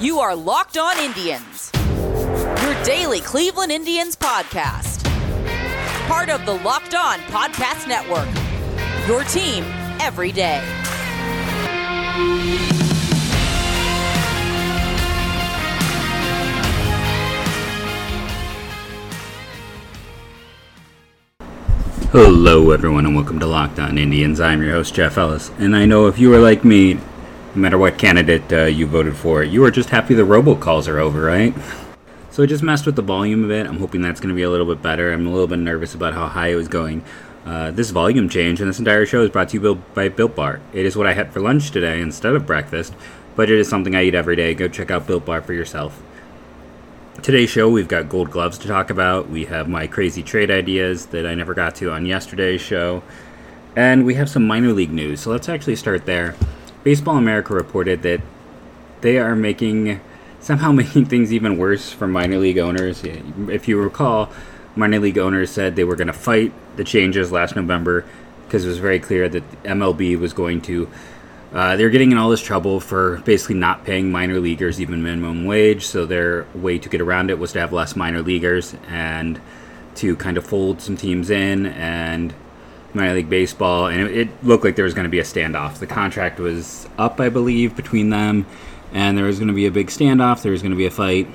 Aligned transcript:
You 0.00 0.18
are 0.18 0.34
Locked 0.34 0.76
On 0.76 0.98
Indians, 0.98 1.70
your 1.74 2.82
daily 2.82 3.20
Cleveland 3.20 3.70
Indians 3.70 4.16
podcast. 4.16 5.04
Part 6.08 6.30
of 6.30 6.44
the 6.44 6.54
Locked 6.64 6.96
On 6.96 7.20
Podcast 7.20 7.86
Network, 7.86 8.26
your 9.06 9.22
team 9.22 9.62
every 10.00 10.32
day. 10.32 10.60
Hello, 22.10 22.72
everyone, 22.72 23.06
and 23.06 23.14
welcome 23.14 23.38
to 23.38 23.46
Locked 23.46 23.78
On 23.78 23.96
Indians. 23.96 24.40
I'm 24.40 24.60
your 24.60 24.72
host, 24.72 24.92
Jeff 24.92 25.16
Ellis, 25.16 25.52
and 25.58 25.76
I 25.76 25.86
know 25.86 26.08
if 26.08 26.18
you 26.18 26.34
are 26.34 26.40
like 26.40 26.64
me, 26.64 26.98
no 27.54 27.60
matter 27.60 27.78
what 27.78 27.98
candidate 27.98 28.52
uh, 28.52 28.64
you 28.64 28.86
voted 28.86 29.16
for, 29.16 29.42
you 29.42 29.64
are 29.64 29.70
just 29.70 29.90
happy 29.90 30.14
the 30.14 30.22
robocalls 30.22 30.88
are 30.88 30.98
over, 30.98 31.20
right? 31.20 31.54
So 32.30 32.42
I 32.42 32.46
just 32.46 32.64
messed 32.64 32.84
with 32.84 32.96
the 32.96 33.02
volume 33.02 33.44
a 33.44 33.48
bit. 33.48 33.66
I'm 33.66 33.78
hoping 33.78 34.02
that's 34.02 34.18
going 34.18 34.30
to 34.30 34.34
be 34.34 34.42
a 34.42 34.50
little 34.50 34.66
bit 34.66 34.82
better. 34.82 35.12
I'm 35.12 35.26
a 35.26 35.30
little 35.30 35.46
bit 35.46 35.60
nervous 35.60 35.94
about 35.94 36.14
how 36.14 36.26
high 36.26 36.48
it 36.48 36.56
was 36.56 36.66
going. 36.66 37.04
Uh, 37.46 37.70
this 37.70 37.90
volume 37.90 38.28
change 38.28 38.60
and 38.60 38.68
this 38.68 38.78
entire 38.78 39.06
show 39.06 39.22
is 39.22 39.30
brought 39.30 39.50
to 39.50 39.60
you 39.60 39.74
by 39.94 40.08
Built 40.08 40.34
Bar. 40.34 40.60
It 40.72 40.84
is 40.84 40.96
what 40.96 41.06
I 41.06 41.12
had 41.12 41.32
for 41.32 41.40
lunch 41.40 41.70
today 41.70 42.00
instead 42.00 42.34
of 42.34 42.46
breakfast, 42.46 42.94
but 43.36 43.50
it 43.50 43.58
is 43.58 43.68
something 43.68 43.94
I 43.94 44.04
eat 44.04 44.14
every 44.14 44.34
day. 44.34 44.54
Go 44.54 44.66
check 44.66 44.90
out 44.90 45.06
Built 45.06 45.24
Bar 45.24 45.42
for 45.42 45.52
yourself. 45.52 46.02
Today's 47.22 47.50
show, 47.50 47.70
we've 47.70 47.86
got 47.86 48.08
gold 48.08 48.30
gloves 48.30 48.58
to 48.58 48.66
talk 48.66 48.90
about. 48.90 49.28
We 49.28 49.44
have 49.44 49.68
my 49.68 49.86
crazy 49.86 50.22
trade 50.22 50.50
ideas 50.50 51.06
that 51.06 51.26
I 51.26 51.34
never 51.34 51.54
got 51.54 51.76
to 51.76 51.92
on 51.92 52.04
yesterday's 52.04 52.60
show. 52.60 53.04
And 53.76 54.04
we 54.04 54.14
have 54.14 54.28
some 54.28 54.46
minor 54.46 54.72
league 54.72 54.92
news. 54.92 55.20
So 55.20 55.30
let's 55.30 55.48
actually 55.48 55.76
start 55.76 56.06
there. 56.06 56.34
Baseball 56.84 57.16
America 57.16 57.54
reported 57.54 58.02
that 58.02 58.20
they 59.00 59.18
are 59.18 59.34
making, 59.34 60.00
somehow 60.40 60.70
making 60.82 61.06
things 61.06 61.32
even 61.32 61.58
worse 61.58 61.92
for 61.92 62.06
minor 62.06 62.38
league 62.38 62.58
owners. 62.58 63.02
If 63.04 63.66
you 63.66 63.80
recall, 63.80 64.30
minor 64.76 65.00
league 65.00 65.18
owners 65.18 65.50
said 65.50 65.74
they 65.74 65.84
were 65.84 65.96
going 65.96 66.06
to 66.06 66.12
fight 66.12 66.52
the 66.76 66.84
changes 66.84 67.32
last 67.32 67.56
November 67.56 68.04
because 68.46 68.64
it 68.64 68.68
was 68.68 68.78
very 68.78 69.00
clear 69.00 69.28
that 69.28 69.62
MLB 69.64 70.18
was 70.18 70.32
going 70.32 70.60
to 70.62 70.88
uh, 71.54 71.76
they're 71.76 71.88
getting 71.88 72.10
in 72.10 72.18
all 72.18 72.30
this 72.30 72.42
trouble 72.42 72.80
for 72.80 73.18
basically 73.18 73.54
not 73.54 73.84
paying 73.84 74.10
minor 74.10 74.40
leaguers 74.40 74.80
even 74.80 75.04
minimum 75.04 75.44
wage. 75.44 75.86
So 75.86 76.04
their 76.04 76.46
way 76.52 76.80
to 76.80 76.88
get 76.88 77.00
around 77.00 77.30
it 77.30 77.38
was 77.38 77.52
to 77.52 77.60
have 77.60 77.72
less 77.72 77.94
minor 77.94 78.22
leaguers 78.22 78.74
and 78.88 79.40
to 79.94 80.16
kind 80.16 80.36
of 80.36 80.44
fold 80.44 80.82
some 80.82 80.96
teams 80.96 81.30
in 81.30 81.66
and 81.66 82.34
minor 82.94 83.14
league 83.14 83.30
baseball. 83.30 83.86
And 83.86 84.02
it, 84.02 84.16
it 84.16 84.44
looked 84.44 84.64
like 84.64 84.76
there 84.76 84.84
was 84.84 84.94
going 84.94 85.04
to 85.04 85.10
be 85.10 85.18
a 85.18 85.24
standoff. 85.24 85.78
The 85.78 85.86
contract 85.86 86.38
was 86.38 86.88
up, 86.98 87.20
I 87.20 87.28
believe, 87.28 87.76
between 87.76 88.10
them, 88.10 88.46
and 88.92 89.16
there 89.16 89.24
was 89.24 89.38
going 89.38 89.48
to 89.48 89.54
be 89.54 89.66
a 89.66 89.70
big 89.70 89.88
standoff. 89.88 90.42
There 90.42 90.52
was 90.52 90.62
going 90.62 90.72
to 90.72 90.76
be 90.76 90.86
a 90.86 90.90
fight, 90.90 91.28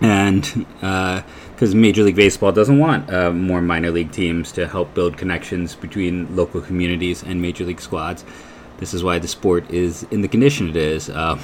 and 0.00 0.42
because 0.80 1.74
uh, 1.74 1.76
Major 1.76 2.02
League 2.02 2.16
Baseball 2.16 2.52
doesn't 2.52 2.78
want 2.78 3.12
uh, 3.12 3.30
more 3.30 3.60
minor 3.60 3.90
league 3.90 4.12
teams 4.12 4.52
to 4.52 4.66
help 4.66 4.94
build 4.94 5.16
connections 5.16 5.74
between 5.74 6.34
local 6.34 6.60
communities 6.60 7.22
and 7.22 7.40
major 7.40 7.64
league 7.64 7.80
squads. 7.80 8.24
This 8.78 8.92
is 8.92 9.02
why 9.02 9.18
the 9.18 9.28
sport 9.28 9.70
is 9.70 10.02
in 10.10 10.20
the 10.20 10.28
condition 10.28 10.68
it 10.68 10.76
is. 10.76 11.08
Uh, 11.08 11.40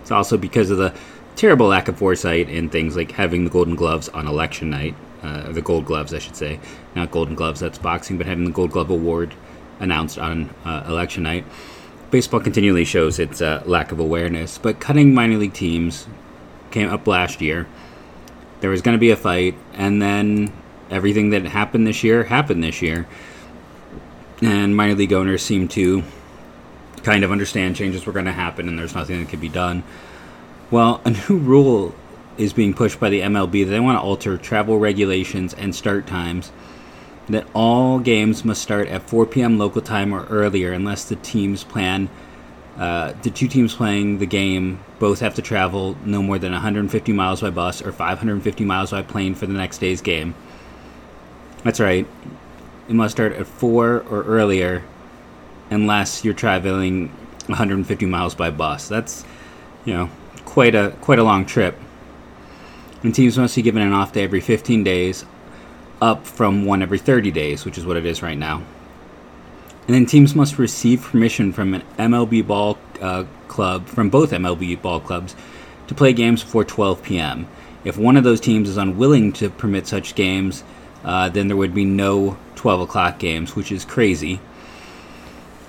it's 0.00 0.10
also 0.10 0.36
because 0.36 0.70
of 0.70 0.78
the 0.78 0.94
terrible 1.36 1.66
lack 1.66 1.88
of 1.88 1.98
foresight 1.98 2.48
in 2.48 2.68
things 2.68 2.96
like 2.96 3.12
having 3.12 3.44
the 3.44 3.50
Golden 3.50 3.74
Gloves 3.74 4.08
on 4.10 4.26
election 4.26 4.70
night, 4.70 4.94
uh, 5.24 5.50
the 5.50 5.62
Gold 5.62 5.86
Gloves, 5.86 6.14
I 6.14 6.18
should 6.18 6.36
say, 6.36 6.60
not 6.94 7.10
Golden 7.10 7.34
Gloves, 7.34 7.60
that's 7.60 7.78
boxing, 7.78 8.18
but 8.18 8.26
having 8.26 8.44
the 8.44 8.52
Gold 8.52 8.70
Glove 8.70 8.90
Award 8.90 9.34
announced 9.80 10.18
on 10.18 10.50
uh, 10.64 10.84
election 10.86 11.24
night. 11.24 11.44
Baseball 12.10 12.40
continually 12.40 12.84
shows 12.84 13.18
its 13.18 13.42
uh, 13.42 13.62
lack 13.66 13.90
of 13.90 13.98
awareness, 13.98 14.58
but 14.58 14.78
cutting 14.78 15.14
minor 15.14 15.36
league 15.36 15.54
teams 15.54 16.06
came 16.70 16.88
up 16.88 17.06
last 17.06 17.40
year. 17.40 17.66
There 18.60 18.70
was 18.70 18.82
going 18.82 18.94
to 18.94 19.00
be 19.00 19.10
a 19.10 19.16
fight, 19.16 19.56
and 19.72 20.00
then 20.00 20.52
everything 20.90 21.30
that 21.30 21.44
happened 21.44 21.86
this 21.86 22.04
year 22.04 22.24
happened 22.24 22.62
this 22.62 22.82
year 22.82 23.06
and 24.42 24.76
minor 24.76 24.94
league 24.94 25.12
owners 25.12 25.42
seem 25.42 25.68
to 25.68 26.02
kind 27.02 27.24
of 27.24 27.32
understand 27.32 27.76
changes 27.76 28.06
were 28.06 28.12
going 28.12 28.24
to 28.24 28.32
happen 28.32 28.68
and 28.68 28.78
there's 28.78 28.94
nothing 28.94 29.20
that 29.20 29.28
could 29.28 29.40
be 29.40 29.48
done. 29.48 29.82
Well, 30.70 31.00
a 31.04 31.10
new 31.28 31.38
rule 31.38 31.94
is 32.38 32.52
being 32.52 32.74
pushed 32.74 33.00
by 33.00 33.10
the 33.10 33.20
MLB 33.20 33.64
that 33.64 33.70
they 33.70 33.80
want 33.80 33.98
to 33.98 34.02
alter 34.02 34.36
travel 34.36 34.78
regulations 34.78 35.54
and 35.54 35.74
start 35.74 36.06
times. 36.06 36.52
That 37.28 37.46
all 37.54 37.98
games 38.00 38.44
must 38.44 38.60
start 38.60 38.88
at 38.88 39.02
4 39.02 39.26
p.m. 39.26 39.58
local 39.58 39.80
time 39.80 40.12
or 40.12 40.26
earlier, 40.26 40.72
unless 40.72 41.04
the 41.04 41.16
teams 41.16 41.64
plan. 41.64 42.10
Uh, 42.76 43.12
the 43.22 43.30
two 43.30 43.48
teams 43.48 43.74
playing 43.74 44.18
the 44.18 44.26
game 44.26 44.80
both 44.98 45.20
have 45.20 45.34
to 45.34 45.42
travel 45.42 45.96
no 46.04 46.22
more 46.22 46.38
than 46.38 46.52
150 46.52 47.12
miles 47.12 47.40
by 47.40 47.50
bus 47.50 47.80
or 47.80 47.92
550 47.92 48.64
miles 48.64 48.90
by 48.90 49.00
plane 49.02 49.34
for 49.34 49.46
the 49.46 49.52
next 49.52 49.78
day's 49.78 50.00
game. 50.00 50.34
That's 51.62 51.80
right 51.80 52.06
it 52.88 52.94
must 52.94 53.14
start 53.14 53.32
at 53.32 53.46
4 53.46 54.04
or 54.10 54.22
earlier 54.24 54.82
unless 55.70 56.24
you're 56.24 56.34
traveling 56.34 57.08
150 57.46 58.06
miles 58.06 58.34
by 58.34 58.50
bus. 58.50 58.88
That's, 58.88 59.24
you 59.84 59.94
know, 59.94 60.10
quite 60.44 60.74
a 60.74 60.94
quite 61.00 61.18
a 61.18 61.24
long 61.24 61.46
trip. 61.46 61.78
And 63.04 63.14
teams 63.14 63.36
must 63.36 63.54
be 63.54 63.60
given 63.60 63.82
an 63.82 63.92
off 63.92 64.12
day 64.12 64.24
every 64.24 64.40
15 64.40 64.82
days, 64.82 65.26
up 66.00 66.26
from 66.26 66.64
one 66.64 66.80
every 66.82 66.98
30 66.98 67.30
days, 67.30 67.66
which 67.66 67.76
is 67.76 67.84
what 67.84 67.98
it 67.98 68.06
is 68.06 68.22
right 68.22 68.36
now. 68.36 68.62
And 69.86 69.94
then 69.94 70.06
teams 70.06 70.34
must 70.34 70.58
receive 70.58 71.02
permission 71.02 71.52
from 71.52 71.74
an 71.74 71.82
MLB 71.98 72.46
ball 72.46 72.78
uh, 73.02 73.24
club, 73.46 73.86
from 73.88 74.08
both 74.08 74.30
MLB 74.30 74.80
ball 74.80 75.00
clubs, 75.00 75.36
to 75.86 75.94
play 75.94 76.14
games 76.14 76.42
before 76.42 76.64
12 76.64 77.02
p.m. 77.02 77.46
If 77.84 77.98
one 77.98 78.16
of 78.16 78.24
those 78.24 78.40
teams 78.40 78.70
is 78.70 78.78
unwilling 78.78 79.34
to 79.34 79.50
permit 79.50 79.86
such 79.86 80.14
games, 80.14 80.64
uh, 81.04 81.28
then 81.28 81.48
there 81.48 81.58
would 81.58 81.74
be 81.74 81.84
no 81.84 82.38
12 82.54 82.80
o'clock 82.80 83.18
games, 83.18 83.54
which 83.54 83.70
is 83.70 83.84
crazy. 83.84 84.40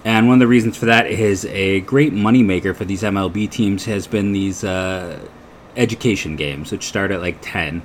And 0.06 0.28
one 0.28 0.36
of 0.36 0.40
the 0.40 0.48
reasons 0.48 0.78
for 0.78 0.86
that 0.86 1.08
is 1.08 1.44
a 1.48 1.82
great 1.82 2.14
moneymaker 2.14 2.74
for 2.74 2.86
these 2.86 3.02
MLB 3.02 3.52
teams 3.52 3.84
has 3.84 4.08
been 4.08 4.32
these 4.32 4.64
uh, 4.64 5.20
education 5.76 6.36
games, 6.36 6.72
which 6.72 6.84
start 6.86 7.12
at 7.12 7.22
like 7.22 7.38
10. 7.42 7.82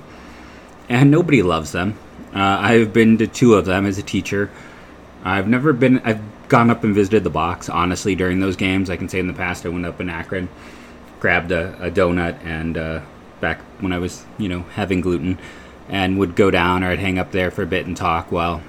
And 0.89 1.11
nobody 1.11 1.41
loves 1.41 1.71
them. 1.71 1.97
Uh, 2.33 2.57
I've 2.59 2.93
been 2.93 3.17
to 3.17 3.27
two 3.27 3.55
of 3.55 3.65
them 3.65 3.85
as 3.85 3.97
a 3.97 4.03
teacher. 4.03 4.49
I've 5.23 5.47
never 5.47 5.73
been, 5.73 5.99
I've 5.99 6.21
gone 6.47 6.69
up 6.69 6.83
and 6.83 6.95
visited 6.95 7.23
the 7.23 7.29
box, 7.29 7.69
honestly, 7.69 8.15
during 8.15 8.39
those 8.39 8.55
games. 8.55 8.89
I 8.89 8.97
can 8.97 9.09
say 9.09 9.19
in 9.19 9.27
the 9.27 9.33
past 9.33 9.65
I 9.65 9.69
went 9.69 9.85
up 9.85 10.01
in 10.01 10.09
Akron, 10.09 10.49
grabbed 11.19 11.51
a, 11.51 11.85
a 11.85 11.91
donut, 11.91 12.43
and 12.43 12.77
uh, 12.77 13.01
back 13.39 13.61
when 13.81 13.93
I 13.93 13.99
was, 13.99 14.25
you 14.37 14.49
know, 14.49 14.61
having 14.73 15.01
gluten 15.01 15.37
and 15.89 16.17
would 16.17 16.35
go 16.35 16.49
down 16.51 16.83
or 16.83 16.87
I'd 16.87 16.99
hang 16.99 17.19
up 17.19 17.31
there 17.31 17.51
for 17.51 17.63
a 17.63 17.67
bit 17.67 17.85
and 17.85 17.95
talk 17.95 18.31
while 18.31 18.61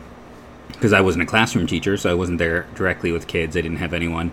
because 0.68 0.92
I 0.92 1.00
wasn't 1.00 1.22
a 1.22 1.26
classroom 1.26 1.66
teacher, 1.66 1.96
so 1.96 2.10
I 2.10 2.14
wasn't 2.14 2.38
there 2.38 2.66
directly 2.74 3.12
with 3.12 3.26
kids. 3.28 3.56
I 3.56 3.60
didn't 3.60 3.76
have 3.78 3.94
anyone 3.94 4.32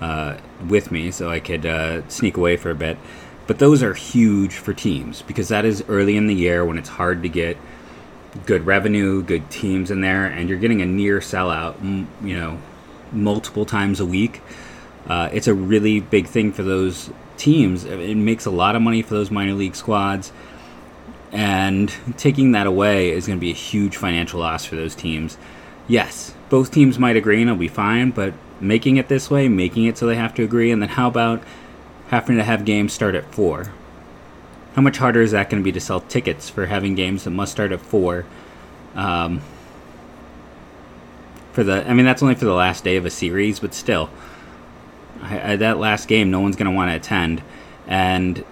uh, 0.00 0.38
with 0.66 0.90
me, 0.90 1.10
so 1.10 1.28
I 1.28 1.40
could 1.40 1.66
uh, 1.66 2.08
sneak 2.08 2.36
away 2.36 2.56
for 2.56 2.70
a 2.70 2.74
bit. 2.74 2.96
But 3.50 3.58
those 3.58 3.82
are 3.82 3.94
huge 3.94 4.54
for 4.54 4.72
teams 4.72 5.22
because 5.22 5.48
that 5.48 5.64
is 5.64 5.82
early 5.88 6.16
in 6.16 6.28
the 6.28 6.34
year 6.36 6.64
when 6.64 6.78
it's 6.78 6.88
hard 6.88 7.24
to 7.24 7.28
get 7.28 7.56
good 8.46 8.64
revenue, 8.64 9.24
good 9.24 9.50
teams 9.50 9.90
in 9.90 10.02
there, 10.02 10.24
and 10.24 10.48
you're 10.48 10.56
getting 10.56 10.80
a 10.82 10.86
near 10.86 11.18
sellout, 11.18 11.74
you 12.22 12.36
know, 12.38 12.60
multiple 13.10 13.66
times 13.66 13.98
a 13.98 14.06
week. 14.06 14.40
Uh, 15.08 15.30
it's 15.32 15.48
a 15.48 15.52
really 15.52 15.98
big 15.98 16.28
thing 16.28 16.52
for 16.52 16.62
those 16.62 17.10
teams. 17.38 17.84
It 17.84 18.16
makes 18.16 18.46
a 18.46 18.52
lot 18.52 18.76
of 18.76 18.82
money 18.82 19.02
for 19.02 19.14
those 19.14 19.32
minor 19.32 19.54
league 19.54 19.74
squads 19.74 20.30
and 21.32 21.92
taking 22.16 22.52
that 22.52 22.68
away 22.68 23.10
is 23.10 23.26
going 23.26 23.40
to 23.40 23.40
be 23.40 23.50
a 23.50 23.54
huge 23.54 23.96
financial 23.96 24.38
loss 24.38 24.64
for 24.64 24.76
those 24.76 24.94
teams. 24.94 25.36
Yes, 25.88 26.34
both 26.50 26.70
teams 26.70 27.00
might 27.00 27.16
agree 27.16 27.40
and 27.40 27.50
it'll 27.50 27.58
be 27.58 27.66
fine, 27.66 28.12
but 28.12 28.32
making 28.60 28.96
it 28.96 29.08
this 29.08 29.28
way, 29.28 29.48
making 29.48 29.86
it 29.86 29.98
so 29.98 30.06
they 30.06 30.14
have 30.14 30.36
to 30.36 30.44
agree, 30.44 30.70
and 30.70 30.80
then 30.80 30.90
how 30.90 31.08
about 31.08 31.42
having 32.10 32.36
to 32.36 32.44
have 32.44 32.64
games 32.64 32.92
start 32.92 33.14
at 33.14 33.32
4? 33.34 33.72
How 34.74 34.82
much 34.82 34.98
harder 34.98 35.22
is 35.22 35.32
that 35.32 35.50
going 35.50 35.62
to 35.62 35.64
be 35.64 35.72
to 35.72 35.80
sell 35.80 36.00
tickets 36.00 36.48
for 36.48 36.66
having 36.66 36.94
games 36.94 37.24
that 37.24 37.30
must 37.30 37.52
start 37.52 37.72
at 37.72 37.80
4? 37.80 38.24
Um, 38.94 39.40
for 41.52 41.64
the, 41.64 41.88
I 41.88 41.94
mean, 41.94 42.04
that's 42.04 42.22
only 42.22 42.34
for 42.34 42.44
the 42.44 42.52
last 42.52 42.84
day 42.84 42.96
of 42.96 43.04
a 43.04 43.10
series, 43.10 43.58
but 43.58 43.74
still, 43.74 44.10
I, 45.22 45.52
I, 45.52 45.56
that 45.56 45.78
last 45.78 46.06
game, 46.06 46.30
no 46.30 46.40
one's 46.40 46.56
going 46.56 46.70
to 46.70 46.76
want 46.76 46.90
to 46.90 46.96
attend. 46.96 47.42
And 47.86 48.44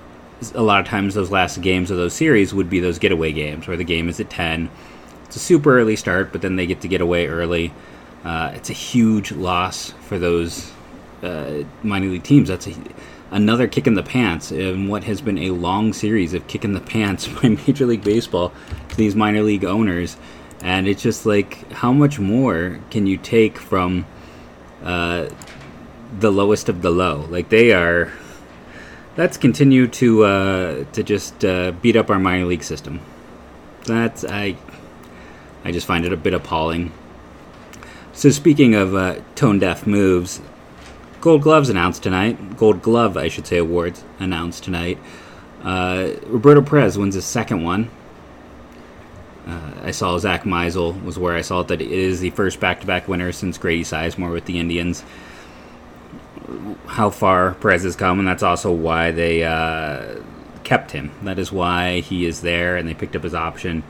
a 0.55 0.63
lot 0.63 0.81
of 0.81 0.87
times 0.87 1.15
those 1.15 1.31
last 1.31 1.61
games 1.61 1.91
of 1.91 1.97
those 1.97 2.15
series 2.15 2.55
would 2.55 2.71
be 2.71 2.81
those 2.81 2.99
getaway 2.99 3.33
games 3.33 3.67
where 3.67 3.77
the 3.77 3.85
game 3.85 4.09
is 4.09 4.21
at 4.21 4.31
10 4.31 4.71
it's 5.25 5.37
a 5.37 5.41
super 5.41 5.79
early 5.79 5.97
start 5.97 6.31
but 6.33 6.43
then 6.43 6.57
they 6.57 6.67
get 6.67 6.81
to 6.81 6.89
get 6.89 7.01
away 7.01 7.27
early 7.27 7.73
uh, 8.25 8.53
it's 8.55 8.71
a 8.71 8.75
huge 8.75 9.33
loss 9.33 9.93
for 10.03 10.19
those 10.19 10.73
uh, 11.23 11.63
minor 11.83 12.07
league 12.07 12.23
teams 12.23 12.49
that's 12.49 12.67
a, 12.69 12.75
another 13.31 13.69
kick 13.69 13.87
in 13.87 13.95
the 13.95 14.03
pants 14.03 14.51
in 14.51 14.89
what 14.89 15.05
has 15.05 15.21
been 15.21 15.39
a 15.39 15.51
long 15.51 15.93
series 15.93 16.35
of 16.35 16.47
kick 16.47 16.65
in 16.65 16.73
the 16.73 16.81
pants 16.81 17.29
by 17.43 17.49
major 17.49 17.87
league 17.87 18.05
baseball 18.05 18.53
to 18.89 18.97
these 18.97 19.15
minor 19.15 19.43
league 19.43 19.65
owners 19.65 20.17
and 20.63 20.89
it's 20.89 21.03
just 21.03 21.27
like 21.27 21.71
how 21.73 21.93
much 21.93 22.19
more 22.19 22.81
can 22.91 23.07
you 23.07 23.17
take 23.17 23.59
from 23.59 24.05
uh, 24.83 25.29
the 26.19 26.33
lowest 26.33 26.69
of 26.69 26.83
the 26.83 26.91
low 26.91 27.27
like 27.31 27.49
they 27.49 27.73
are 27.73 28.13
let's 29.19 29.37
continue 29.37 29.89
to 29.89 30.25
uh, 30.25 30.85
to 30.93 31.03
just 31.03 31.45
uh, 31.45 31.73
beat 31.73 31.97
up 31.97 32.09
our 32.09 32.19
minor 32.19 32.47
league 32.47 32.63
system. 32.63 33.01
That's 33.85 34.25
I 34.25 34.57
I 35.65 35.73
just 35.73 35.87
find 35.87 36.07
it 36.07 36.13
a 36.13 36.17
bit 36.17 36.33
appalling. 36.33 36.93
So 38.15 38.31
speaking 38.31 38.75
of 38.75 38.95
uh, 38.95 39.21
tone 39.35 39.59
deaf 39.59 39.87
moves, 39.87 40.41
Gold 41.21 41.43
Gloves 41.43 41.69
announced 41.69 42.03
tonight. 42.03 42.57
Gold 42.57 42.83
Glove, 42.83 43.17
I 43.17 43.29
should 43.29 43.47
say, 43.47 43.59
awards 43.59 44.05
announced 44.19 44.65
tonight. 44.65 44.99
Uh, 45.63 46.11
Roberto 46.27 46.63
Perez 46.63 46.97
wins 46.97 47.15
his 47.15 47.25
second 47.25 47.63
one. 47.63 47.91
Uh, 49.47 49.73
I 49.83 49.91
saw 49.91 50.17
Zack 50.19 50.45
Meisel 50.45 51.03
was 51.03 51.19
where 51.19 51.35
I 51.35 51.41
saw 51.41 51.61
it 51.61 51.69
that 51.69 51.81
it 51.81 51.91
is 51.91 52.21
the 52.21 52.31
first 52.31 52.61
back-to-back 52.61 53.09
winner 53.09 53.33
since 53.33 53.59
Grady 53.59 53.83
Sizemore 53.83 54.33
with 54.33 54.45
the 54.45 54.59
Indians. 54.59 55.05
How 56.87 57.11
far 57.11 57.55
Perez 57.55 57.83
has 57.83 57.97
come, 57.97 58.19
and 58.19 58.29
that's 58.29 58.43
also 58.43 58.73
why 58.73 59.11
they 59.11 59.45
uh, 59.45 60.21
kept 60.65 60.93
him. 60.93 61.13
That 61.23 61.39
is 61.39 61.51
why 61.51 62.01
he 62.01 62.27
is 62.27 62.43
there, 62.43 62.77
and 62.77 62.89
they 62.89 62.95
picked 62.95 63.17
up 63.17 63.23
his 63.23 63.35
option 63.35 63.83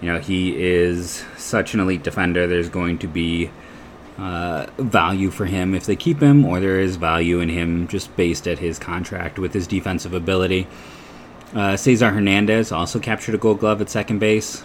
you 0.00 0.12
know, 0.12 0.18
he 0.18 0.62
is 0.62 1.24
such 1.36 1.74
an 1.74 1.80
elite 1.80 2.02
defender. 2.02 2.46
There's 2.46 2.68
going 2.68 2.98
to 2.98 3.06
be 3.06 3.50
uh, 4.18 4.66
value 4.78 5.30
for 5.30 5.44
him 5.44 5.74
if 5.74 5.86
they 5.86 5.96
keep 5.96 6.20
him, 6.20 6.44
or 6.44 6.60
there 6.60 6.80
is 6.80 6.96
value 6.96 7.40
in 7.40 7.48
him 7.48 7.86
just 7.88 8.14
based 8.16 8.46
at 8.48 8.58
his 8.58 8.78
contract 8.78 9.38
with 9.38 9.52
his 9.52 9.66
defensive 9.66 10.14
ability. 10.14 10.66
Uh, 11.54 11.76
Cesar 11.76 12.10
Hernandez 12.10 12.72
also 12.72 12.98
captured 12.98 13.34
a 13.34 13.38
gold 13.38 13.60
glove 13.60 13.80
at 13.80 13.90
second 13.90 14.18
base. 14.18 14.64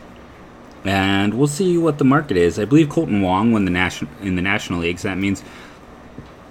And 0.84 1.36
we'll 1.36 1.48
see 1.48 1.78
what 1.78 2.00
the 2.00 2.06
market 2.06 2.38
is. 2.38 2.58
I 2.58 2.66
believe 2.66 2.88
Kolten 2.88 3.22
Wong 3.22 3.52
won 3.52 3.66
the 3.66 3.72
national 3.72 4.10
in 4.22 4.36
the 4.36 4.42
National 4.42 4.80
Leagues. 4.80 5.04
That 5.04 5.18
means 5.18 5.44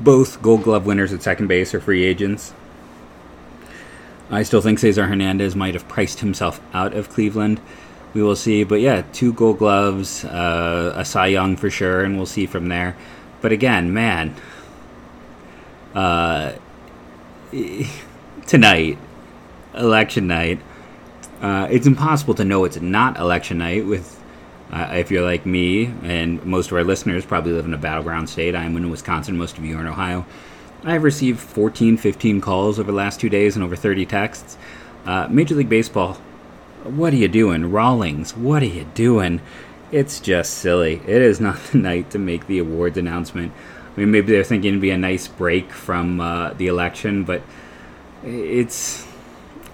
both 0.01 0.41
Gold 0.41 0.63
Glove 0.63 0.87
winners 0.87 1.13
at 1.13 1.23
second 1.23 1.49
base 1.49 1.75
are 1.75 1.81
free 1.81 2.05
agents. 2.05 2.55
I 4.31 4.45
still 4.45 4.61
think 4.61 4.79
Cesar 4.79 5.07
Hernandez 5.07 5.57
might 5.57 5.75
have 5.75 5.89
priced 5.89 6.21
himself 6.21 6.61
out 6.73 6.95
of 6.95 7.11
Cleveland 7.11 7.61
we 8.15 8.23
will 8.23 8.37
see. 8.37 8.65
But 8.65 8.81
yeah, 8.81 9.03
two 9.13 9.33
Gold 9.33 9.59
Gloves, 9.59 10.25
uh, 10.25 10.93
a 10.97 11.05
Cy 11.05 11.29
Young 11.29 11.57
for 11.57 11.71
sure, 11.71 12.05
and 12.05 12.17
we'll 12.17 12.27
see 12.27 12.47
from 12.47 12.69
there. 12.69 12.97
But 13.41 13.53
again, 13.53 13.93
man, 13.93 14.35
uh, 15.95 16.53
tonight, 18.47 18.99
election 19.75 20.27
night, 20.27 20.61
uh, 21.41 21.69
it's 21.71 21.87
impossible 21.87 22.35
to 22.35 22.45
know 22.45 22.65
it's 22.65 22.81
not 22.81 23.19
election 23.19 23.59
night 23.59 23.87
with. 23.87 24.19
Uh, 24.73 24.89
if 24.93 25.11
you're 25.11 25.25
like 25.25 25.45
me, 25.45 25.87
and 26.05 26.45
most 26.47 26.69
of 26.71 26.75
our 26.75 26.85
listeners 26.85 27.27
probably 27.27 27.51
live 27.51 27.65
in 27.65 27.75
a 27.75 27.79
battleground 27.79 28.31
state, 28.31 28.55
I'm 28.55 28.77
in 28.77 28.89
Wisconsin, 28.89 29.37
most 29.37 29.59
of 29.59 29.65
you 29.65 29.77
are 29.77 29.81
in 29.81 29.89
Ohio. 29.89 30.25
I've 30.85 31.03
received 31.03 31.41
14, 31.41 31.97
15 31.97 32.41
calls 32.41 32.79
over 32.79 32.93
the 32.93 32.97
last 32.97 33.19
two 33.19 33.29
days 33.29 33.57
and 33.57 33.65
over 33.65 33.75
30 33.75 34.07
texts. 34.07 34.57
Uh, 35.05 35.27
Major 35.29 35.57
League 35.57 35.69
Baseball 35.69 36.19
what 36.85 37.13
are 37.13 37.17
you 37.17 37.29
doing? 37.29 37.71
Rawlings, 37.71 38.37
what 38.37 38.63
are 38.63 38.67
you 38.67 38.85
doing? 38.95 39.41
It's 39.93 40.21
just 40.21 40.55
silly. 40.55 41.03
It 41.07 41.23
is 41.23 41.41
not 41.41 41.59
the 41.73 41.79
night 41.79 42.11
to 42.11 42.19
make 42.19 42.47
the 42.47 42.59
awards 42.59 42.97
announcement. 42.97 43.53
I 43.97 44.01
mean, 44.01 44.11
maybe 44.11 44.33
they're 44.33 44.45
thinking 44.45 44.71
it'd 44.71 44.81
be 44.81 44.91
a 44.91 44.99
nice 44.99 45.27
break 45.29 45.73
from 45.73 46.21
uh, 46.21 46.53
the 46.55 46.69
election, 46.69 47.25
but 47.25 47.43
it's 48.25 49.07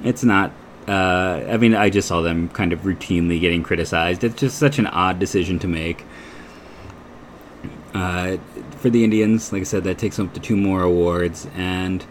it's 0.03 0.25
not. 0.25 0.53
Uh, 0.88 1.44
I 1.49 1.56
mean, 1.56 1.75
I 1.75 1.91
just 1.91 2.06
saw 2.08 2.23
them 2.23 2.49
kind 2.50 2.73
of 2.73 2.81
routinely 2.81 3.41
getting 3.41 3.62
criticized. 3.62 4.23
It's 4.23 4.37
just 4.37 4.56
such 4.59 4.79
an 4.79 4.87
odd 4.87 5.19
decision 5.19 5.59
to 5.61 5.69
make. 5.69 6.05
Uh, 7.93 8.37
for 8.79 8.91
the 8.91 9.05
Indians, 9.05 9.52
like 9.52 9.62
I 9.62 9.64
said, 9.64 9.85
that 9.85 9.99
takes 9.99 10.17
them 10.17 10.29
up 10.29 10.35
to 10.35 10.41
two 10.41 10.56
more 10.56 10.82
awards, 10.82 11.49
and 11.56 12.05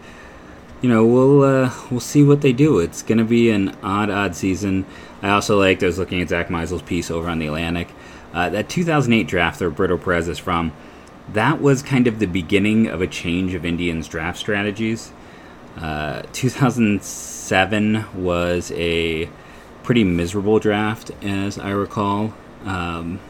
you 0.82 0.88
know, 0.88 1.04
we'll 1.06 1.42
uh, 1.42 1.72
we'll 1.90 2.00
see 2.00 2.22
what 2.22 2.42
they 2.42 2.52
do. 2.52 2.78
It's 2.78 3.02
going 3.02 3.18
to 3.18 3.24
be 3.24 3.50
an 3.50 3.76
odd, 3.82 4.10
odd 4.10 4.36
season. 4.36 4.84
I 5.22 5.30
also 5.30 5.58
liked. 5.58 5.82
I 5.82 5.86
was 5.86 5.98
looking 5.98 6.20
at 6.20 6.28
Zack 6.28 6.50
Meisel's 6.50 6.82
piece 6.82 7.10
over 7.10 7.28
on 7.28 7.38
the 7.38 7.48
Athletic. 7.48 7.88
Uh, 8.32 8.50
that 8.50 8.68
2008 8.68 9.26
draft 9.26 9.58
that 9.58 9.64
Roberto 9.64 9.96
Perez 9.96 10.28
is 10.28 10.38
from, 10.38 10.72
that 11.32 11.60
was 11.60 11.82
kind 11.82 12.06
of 12.06 12.18
the 12.18 12.26
beginning 12.26 12.86
of 12.86 13.00
a 13.00 13.06
change 13.06 13.54
of 13.54 13.64
Indians 13.64 14.08
draft 14.08 14.38
strategies. 14.38 15.12
Uh, 15.78 16.22
2007 16.32 18.04
was 18.14 18.72
a 18.72 19.30
pretty 19.82 20.04
miserable 20.04 20.58
draft, 20.58 21.10
as 21.22 21.58
I 21.58 21.70
recall. 21.70 22.34
Um, 22.64 23.20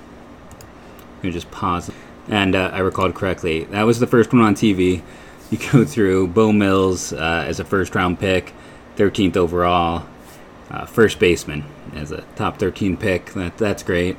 let 1.16 1.24
me 1.24 1.30
just 1.30 1.50
pause. 1.52 1.90
And 2.28 2.56
uh, 2.56 2.70
I 2.72 2.80
recalled 2.80 3.14
correctly. 3.14 3.64
That 3.64 3.84
was 3.84 4.00
the 4.00 4.06
first 4.06 4.32
one 4.32 4.42
on 4.42 4.54
TV 4.54 5.02
you 5.50 5.58
go 5.72 5.84
through 5.84 6.28
Beau 6.28 6.52
Mills 6.52 7.12
uh, 7.12 7.44
as 7.46 7.60
a 7.60 7.64
first 7.64 7.94
round 7.94 8.18
pick, 8.18 8.52
13th 8.96 9.36
overall, 9.36 10.06
uh, 10.70 10.86
first 10.86 11.18
baseman 11.18 11.64
as 11.94 12.12
a 12.12 12.22
top 12.34 12.58
13 12.58 12.96
pick. 12.96 13.32
That 13.34 13.56
that's 13.58 13.82
great. 13.82 14.16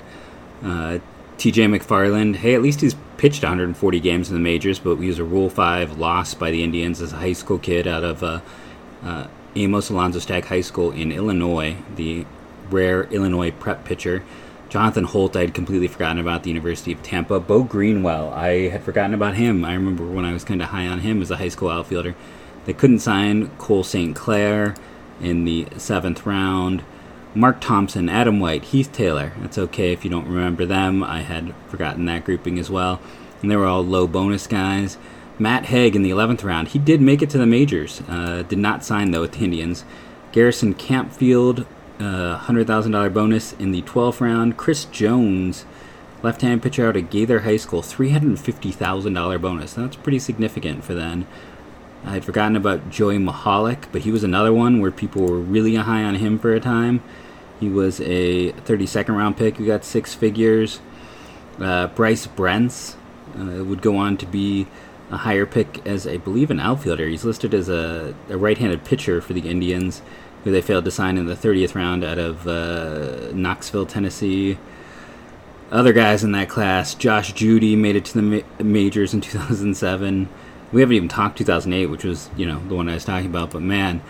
Uh, 0.64 1.00
T.J. 1.38 1.66
McFarland, 1.66 2.38
hey, 2.38 2.56
at 2.56 2.64
least 2.64 2.82
he's 2.82 2.96
pitched 3.18 3.44
140 3.44 4.00
games 4.00 4.30
in 4.30 4.34
the 4.34 4.40
majors, 4.40 4.80
but 4.80 4.96
he 4.96 5.08
was 5.08 5.20
a 5.20 5.24
Rule 5.24 5.50
Five 5.50 6.00
loss 6.00 6.34
by 6.34 6.50
the 6.50 6.64
Indians 6.64 7.02
as 7.02 7.14
a 7.14 7.18
high 7.18 7.34
school 7.34 7.60
kid 7.60 7.88
out 7.88 8.04
of 8.04 8.24
uh, 8.24 8.42
uh, 9.04 9.28
Amos 9.56 9.90
Alonzo 9.90 10.20
Stagg 10.20 10.46
High 10.46 10.62
School 10.62 10.92
in 10.92 11.12
Illinois, 11.12 11.78
the 11.96 12.26
rare 12.70 13.04
Illinois 13.06 13.52
prep 13.52 13.86
pitcher. 13.86 14.24
Jonathan 14.70 15.06
Holt, 15.06 15.36
I 15.36 15.42
had 15.42 15.54
completely 15.54 15.88
forgotten 15.88 16.20
about 16.20 16.44
the 16.44 16.50
University 16.50 16.92
of 16.92 17.02
Tampa. 17.02 17.40
Beau 17.40 17.64
Greenwell, 17.64 18.34
I 18.34 18.68
had 18.68 18.84
forgotten 18.84 19.14
about 19.14 19.36
him. 19.36 19.64
I 19.64 19.74
remember 19.74 20.06
when 20.06 20.26
I 20.26 20.34
was 20.34 20.44
kind 20.44 20.62
of 20.62 20.70
high 20.70 20.88
on 20.88 21.00
him 21.00 21.22
as 21.22 21.32
a 21.32 21.38
high 21.38 21.48
school 21.48 21.70
outfielder. 21.70 22.16
They 22.66 22.74
couldn't 22.74 23.00
sign 23.00 23.50
Cole 23.58 23.86
St. 23.86 24.14
Clair 24.16 24.76
in 25.22 25.46
the 25.46 25.68
seventh 25.78 26.26
round. 26.26 26.84
Mark 27.34 27.62
Thompson, 27.62 28.10
Adam 28.10 28.40
White, 28.40 28.66
Heath 28.66 28.92
Taylor. 28.92 29.32
That's 29.40 29.58
okay 29.58 29.94
if 29.94 30.04
you 30.04 30.10
don't 30.10 30.28
remember 30.28 30.66
them. 30.66 31.04
I 31.04 31.22
had 31.22 31.54
forgotten 31.70 32.06
that 32.06 32.26
grouping 32.26 32.60
as 32.60 32.70
well. 32.70 33.00
And 33.42 33.50
they 33.50 33.56
were 33.56 33.68
all 33.68 33.86
low 33.86 34.08
bonus 34.08 34.48
guys. 34.48 34.98
Matt 35.40 35.66
Hague 35.66 35.96
in 35.96 36.02
the 36.02 36.10
11th 36.10 36.44
round. 36.44 36.70
He 36.70 36.80
did 36.80 37.00
make 37.00 37.22
it 37.22 37.30
to 37.30 37.38
the 37.38 37.46
majors. 37.46 38.02
Uh, 38.10 38.44
did 38.48 38.58
not 38.58 38.84
sign, 38.84 39.12
though, 39.12 39.22
with 39.22 39.34
the 39.34 39.46
Indians. 39.46 39.86
Garrison 40.32 40.74
Campfield, 40.74 41.66
uh, 42.00 42.40
$100,000 42.40 43.14
bonus 43.14 43.54
in 43.54 43.72
the 43.72 43.82
12th 43.84 44.22
round. 44.22 44.58
Chris 44.58 44.86
Jones, 44.86 45.66
left 46.24 46.42
hand 46.42 46.64
pitcher 46.64 46.88
out 46.88 46.98
of 46.98 47.10
Gaither 47.10 47.42
High 47.42 47.58
School, 47.58 47.82
$350,000 47.82 49.42
bonus. 49.42 49.74
That's 49.74 49.96
pretty 49.96 50.20
significant 50.20 50.84
for 50.84 50.94
then. 50.94 51.28
I 52.06 52.12
had 52.12 52.26
forgotten 52.26 52.56
about 52.56 52.90
Joey 52.90 53.18
Mahalik, 53.18 53.86
but 53.92 54.02
he 54.04 54.12
was 54.12 54.24
another 54.24 54.54
one 54.54 54.80
where 54.80 54.92
people 54.92 55.24
were 55.24 55.40
really 55.40 55.76
high 55.76 56.04
on 56.04 56.16
him 56.16 56.40
for 56.40 56.54
a 56.54 56.60
time. 56.60 57.04
He 57.60 57.70
was 57.70 58.00
a 58.02 58.52
32nd 58.52 59.18
round 59.18 59.38
pick 59.38 59.58
who 59.58 59.66
got 59.66 59.84
six 59.84 60.14
figures. 60.14 60.80
Uh, 61.60 61.88
Bryce 61.88 62.28
Brentz 62.28 62.96
uh, 63.36 63.64
would 63.64 63.82
go 63.82 63.98
on 63.98 64.16
to 64.18 64.26
be 64.26 64.68
a 65.10 65.18
higher 65.18 65.46
pick 65.46 65.86
as, 65.88 66.06
I 66.06 66.18
believe, 66.18 66.52
an 66.52 66.60
outfielder. 66.60 67.08
He's 67.08 67.26
listed 67.26 67.54
as 67.54 67.68
a, 67.68 68.14
a 68.30 68.38
right 68.38 68.58
handed 68.58 68.84
pitcher 68.84 69.22
for 69.22 69.34
the 69.34 69.50
Indians 69.50 70.02
who 70.44 70.52
they 70.52 70.62
failed 70.62 70.86
to 70.86 70.92
sign 70.92 71.18
in 71.18 71.26
the 71.26 71.36
30th 71.36 71.76
round 71.76 72.04
out 72.04 72.18
of 72.18 72.48
uh, 72.48 73.32
Knoxville, 73.34 73.86
Tennessee. 73.86 74.58
Other 75.72 75.92
guys 75.92 76.24
in 76.24 76.32
that 76.32 76.48
class, 76.48 76.96
Josh 76.96 77.34
Judy 77.34 77.76
made 77.76 77.96
it 77.96 78.06
to 78.06 78.14
the 78.14 78.22
ma- 78.22 78.64
majors 78.64 79.14
in 79.14 79.22
2007. 79.22 80.30
We 80.72 80.82
haven't 80.82 80.96
even 80.96 81.10
talked 81.10 81.38
2008, 81.38 81.88
which 81.88 82.04
was 82.04 82.30
you 82.38 82.46
know 82.46 82.60
the 82.68 82.76
one 82.76 82.90
I 82.90 82.94
was 82.94 83.06
talking 83.06 83.28
about. 83.28 83.52
But 83.52 83.62
man, 83.62 84.02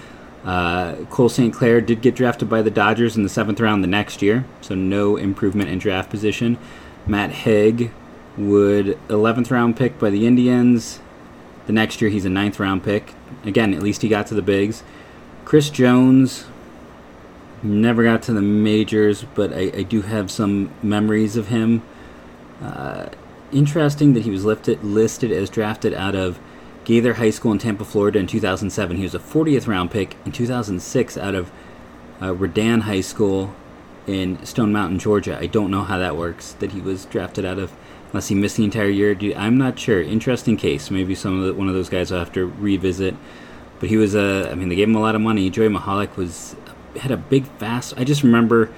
uh, 0.43 0.95
Cole 1.09 1.29
St. 1.29 1.53
Clair 1.53 1.81
did 1.81 2.01
get 2.01 2.15
drafted 2.15 2.49
by 2.49 2.61
the 2.61 2.71
Dodgers 2.71 3.15
in 3.17 3.23
the 3.23 3.29
seventh 3.29 3.59
round 3.59 3.83
the 3.83 3.87
next 3.87 4.21
year, 4.21 4.45
so 4.61 4.75
no 4.75 5.17
improvement 5.17 5.69
in 5.69 5.79
draft 5.79 6.09
position. 6.09 6.57
Matt 7.05 7.31
Hague 7.31 7.91
would 8.37 8.97
11th 9.07 9.49
round 9.51 9.75
pick 9.77 9.97
by 9.97 10.09
the 10.09 10.27
Indians. 10.27 10.99
The 11.65 11.73
next 11.73 12.01
year 12.01 12.09
he's 12.09 12.25
a 12.25 12.29
ninth 12.29 12.59
round 12.59 12.83
pick. 12.83 13.13
Again, 13.43 13.73
at 13.73 13.81
least 13.81 14.01
he 14.01 14.09
got 14.09 14.27
to 14.27 14.35
the 14.35 14.41
bigs. 14.41 14.83
Chris 15.47 15.69
Jones 15.69 16.43
never 17.63 18.03
got 18.03 18.21
to 18.23 18.33
the 18.33 18.41
majors, 18.41 19.23
but 19.33 19.53
I, 19.53 19.71
I 19.73 19.83
do 19.83 20.01
have 20.01 20.29
some 20.29 20.71
memories 20.83 21.37
of 21.37 21.47
him. 21.47 21.83
Uh, 22.61 23.05
interesting 23.53 24.11
that 24.11 24.23
he 24.23 24.29
was 24.29 24.43
lifted, 24.43 24.83
listed 24.83 25.31
as 25.31 25.49
drafted 25.49 25.93
out 25.93 26.15
of 26.15 26.37
Gaither 26.83 27.13
High 27.13 27.29
School 27.29 27.53
in 27.53 27.59
Tampa, 27.59 27.85
Florida 27.85 28.19
in 28.19 28.27
2007. 28.27 28.97
He 28.97 29.03
was 29.03 29.15
a 29.15 29.19
40th 29.19 29.69
round 29.69 29.89
pick 29.89 30.17
in 30.25 30.33
2006 30.33 31.17
out 31.17 31.33
of 31.33 31.49
uh, 32.21 32.33
Redan 32.33 32.81
High 32.81 32.99
School 32.99 33.55
in 34.05 34.45
Stone 34.45 34.73
Mountain, 34.73 34.99
Georgia. 34.99 35.39
I 35.39 35.45
don't 35.45 35.71
know 35.71 35.83
how 35.83 35.97
that 35.97 36.17
works, 36.17 36.51
that 36.59 36.73
he 36.73 36.81
was 36.81 37.05
drafted 37.05 37.45
out 37.45 37.57
of, 37.57 37.71
unless 38.11 38.27
he 38.27 38.35
missed 38.35 38.57
the 38.57 38.65
entire 38.65 38.89
year. 38.89 39.17
I'm 39.37 39.57
not 39.57 39.79
sure. 39.79 40.01
Interesting 40.01 40.57
case. 40.57 40.91
Maybe 40.91 41.15
some 41.15 41.39
of 41.39 41.45
the, 41.45 41.53
one 41.53 41.69
of 41.69 41.73
those 41.73 41.87
guys 41.87 42.11
will 42.11 42.19
have 42.19 42.33
to 42.33 42.47
revisit. 42.47 43.15
But 43.79 43.89
he 43.89 43.97
was 43.97 44.15
a. 44.15 44.49
I 44.51 44.55
mean, 44.55 44.69
they 44.69 44.75
gave 44.75 44.87
him 44.87 44.95
a 44.95 45.01
lot 45.01 45.15
of 45.15 45.21
money. 45.21 45.49
Joey 45.49 45.69
Mahalik 45.69 46.15
was 46.15 46.55
had 46.99 47.11
a 47.11 47.17
big 47.17 47.45
fast. 47.57 47.93
I 47.97 48.03
just 48.03 48.23
remember. 48.23 48.71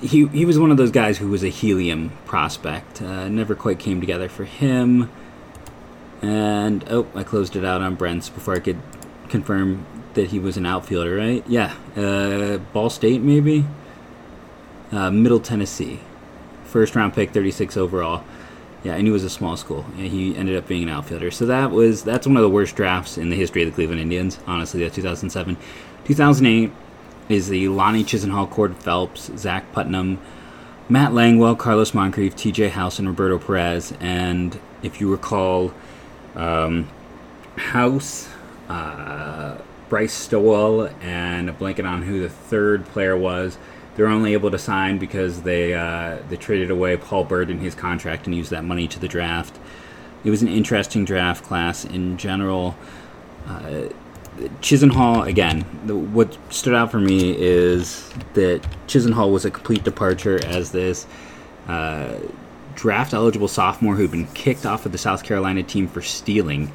He 0.00 0.26
he 0.28 0.44
was 0.44 0.58
one 0.58 0.70
of 0.70 0.76
those 0.76 0.90
guys 0.90 1.18
who 1.18 1.28
was 1.28 1.42
a 1.42 1.48
helium 1.48 2.12
prospect. 2.26 3.02
Uh, 3.02 3.28
never 3.28 3.54
quite 3.54 3.78
came 3.78 4.00
together 4.00 4.28
for 4.28 4.44
him. 4.44 5.10
And 6.22 6.84
oh, 6.88 7.06
I 7.14 7.22
closed 7.22 7.56
it 7.56 7.64
out 7.64 7.82
on 7.82 7.96
Brentz 7.96 8.32
before 8.32 8.54
I 8.54 8.58
could 8.58 8.80
confirm 9.28 9.84
that 10.14 10.28
he 10.28 10.38
was 10.38 10.56
an 10.56 10.66
outfielder, 10.66 11.14
right? 11.14 11.44
Yeah, 11.46 11.74
uh, 11.96 12.58
Ball 12.72 12.90
State 12.90 13.20
maybe, 13.20 13.66
uh, 14.90 15.10
Middle 15.10 15.40
Tennessee, 15.40 16.00
first 16.64 16.96
round 16.96 17.14
pick, 17.14 17.32
36 17.32 17.76
overall. 17.76 18.24
Yeah, 18.86 18.94
and 18.94 19.04
he 19.04 19.10
was 19.10 19.24
a 19.24 19.30
small 19.30 19.56
school. 19.56 19.84
And 19.96 20.06
he 20.06 20.36
ended 20.36 20.56
up 20.56 20.68
being 20.68 20.84
an 20.84 20.88
outfielder. 20.88 21.32
So 21.32 21.44
that 21.46 21.72
was 21.72 22.04
that's 22.04 22.24
one 22.24 22.36
of 22.36 22.44
the 22.44 22.48
worst 22.48 22.76
drafts 22.76 23.18
in 23.18 23.30
the 23.30 23.36
history 23.36 23.64
of 23.64 23.68
the 23.68 23.74
Cleveland 23.74 24.00
Indians. 24.00 24.38
Honestly, 24.46 24.78
that 24.84 24.92
2007, 24.92 25.56
2008 26.04 26.70
is 27.28 27.48
the 27.48 27.68
Lonnie 27.68 28.04
Chisenhall, 28.04 28.48
Cord 28.48 28.76
Phelps, 28.76 29.32
Zach 29.36 29.72
Putnam, 29.72 30.20
Matt 30.88 31.10
Langwell, 31.10 31.58
Carlos 31.58 31.94
Moncrief, 31.94 32.36
T.J. 32.36 32.68
House, 32.68 33.00
and 33.00 33.08
Roberto 33.08 33.40
Perez. 33.40 33.92
And 33.98 34.56
if 34.84 35.00
you 35.00 35.10
recall, 35.10 35.74
um, 36.36 36.88
House, 37.56 38.28
uh, 38.68 39.58
Bryce 39.88 40.12
Stowell, 40.12 40.90
and 41.00 41.50
a 41.50 41.52
blanket 41.52 41.86
on 41.86 42.02
who 42.02 42.20
the 42.20 42.28
third 42.28 42.86
player 42.86 43.16
was. 43.16 43.58
They're 43.96 44.08
only 44.08 44.34
able 44.34 44.50
to 44.50 44.58
sign 44.58 44.98
because 44.98 45.42
they 45.42 45.74
uh, 45.74 46.18
they 46.28 46.36
traded 46.36 46.70
away 46.70 46.96
Paul 46.96 47.24
Byrd 47.24 47.50
in 47.50 47.58
his 47.58 47.74
contract 47.74 48.26
and 48.26 48.34
used 48.34 48.50
that 48.50 48.64
money 48.64 48.86
to 48.88 49.00
the 49.00 49.08
draft. 49.08 49.58
It 50.22 50.30
was 50.30 50.42
an 50.42 50.48
interesting 50.48 51.04
draft 51.04 51.44
class 51.44 51.84
in 51.84 52.18
general. 52.18 52.76
Uh, 53.46 53.88
Chisenhall 54.60 55.26
again. 55.26 55.64
The, 55.86 55.96
what 55.96 56.36
stood 56.52 56.74
out 56.74 56.90
for 56.90 57.00
me 57.00 57.34
is 57.36 58.12
that 58.34 58.60
Chisenhall 58.86 59.32
was 59.32 59.44
a 59.44 59.50
complete 59.50 59.82
departure 59.82 60.44
as 60.44 60.72
this 60.72 61.06
uh, 61.68 62.18
draft 62.74 63.14
eligible 63.14 63.48
sophomore 63.48 63.94
who'd 63.94 64.10
been 64.10 64.26
kicked 64.28 64.66
off 64.66 64.84
of 64.84 64.92
the 64.92 64.98
South 64.98 65.24
Carolina 65.24 65.62
team 65.62 65.88
for 65.88 66.02
stealing. 66.02 66.70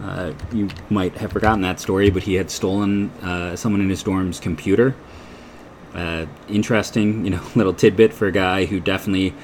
Uh, 0.00 0.32
you 0.52 0.68
might 0.88 1.14
have 1.16 1.32
forgotten 1.32 1.62
that 1.62 1.80
story, 1.80 2.10
but 2.10 2.22
he 2.22 2.34
had 2.34 2.50
stolen 2.50 3.10
uh, 3.22 3.56
someone 3.56 3.80
in 3.80 3.90
his 3.90 4.02
dorm's 4.02 4.38
computer. 4.40 4.94
Uh, 5.94 6.26
interesting, 6.48 7.24
you 7.24 7.30
know, 7.30 7.42
little 7.54 7.74
tidbit 7.74 8.12
for 8.12 8.26
a 8.26 8.32
guy 8.32 8.64
who 8.64 8.80
definitely 8.80 9.34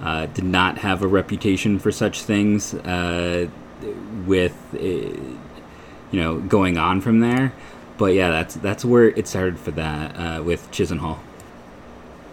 uh, 0.00 0.26
did 0.26 0.44
not 0.44 0.78
have 0.78 1.02
a 1.02 1.06
reputation 1.06 1.78
for 1.78 1.90
such 1.90 2.22
things. 2.22 2.74
Uh, 2.74 3.48
with 4.26 4.56
you 6.10 6.20
know, 6.20 6.38
going 6.40 6.78
on 6.78 7.00
from 7.00 7.20
there. 7.20 7.52
But 7.98 8.14
yeah, 8.14 8.30
that's 8.30 8.54
that's 8.56 8.84
where 8.84 9.08
it 9.08 9.26
started 9.26 9.58
for 9.58 9.70
that 9.72 10.16
uh, 10.16 10.42
with 10.42 10.70
Chisenhall. 10.70 11.18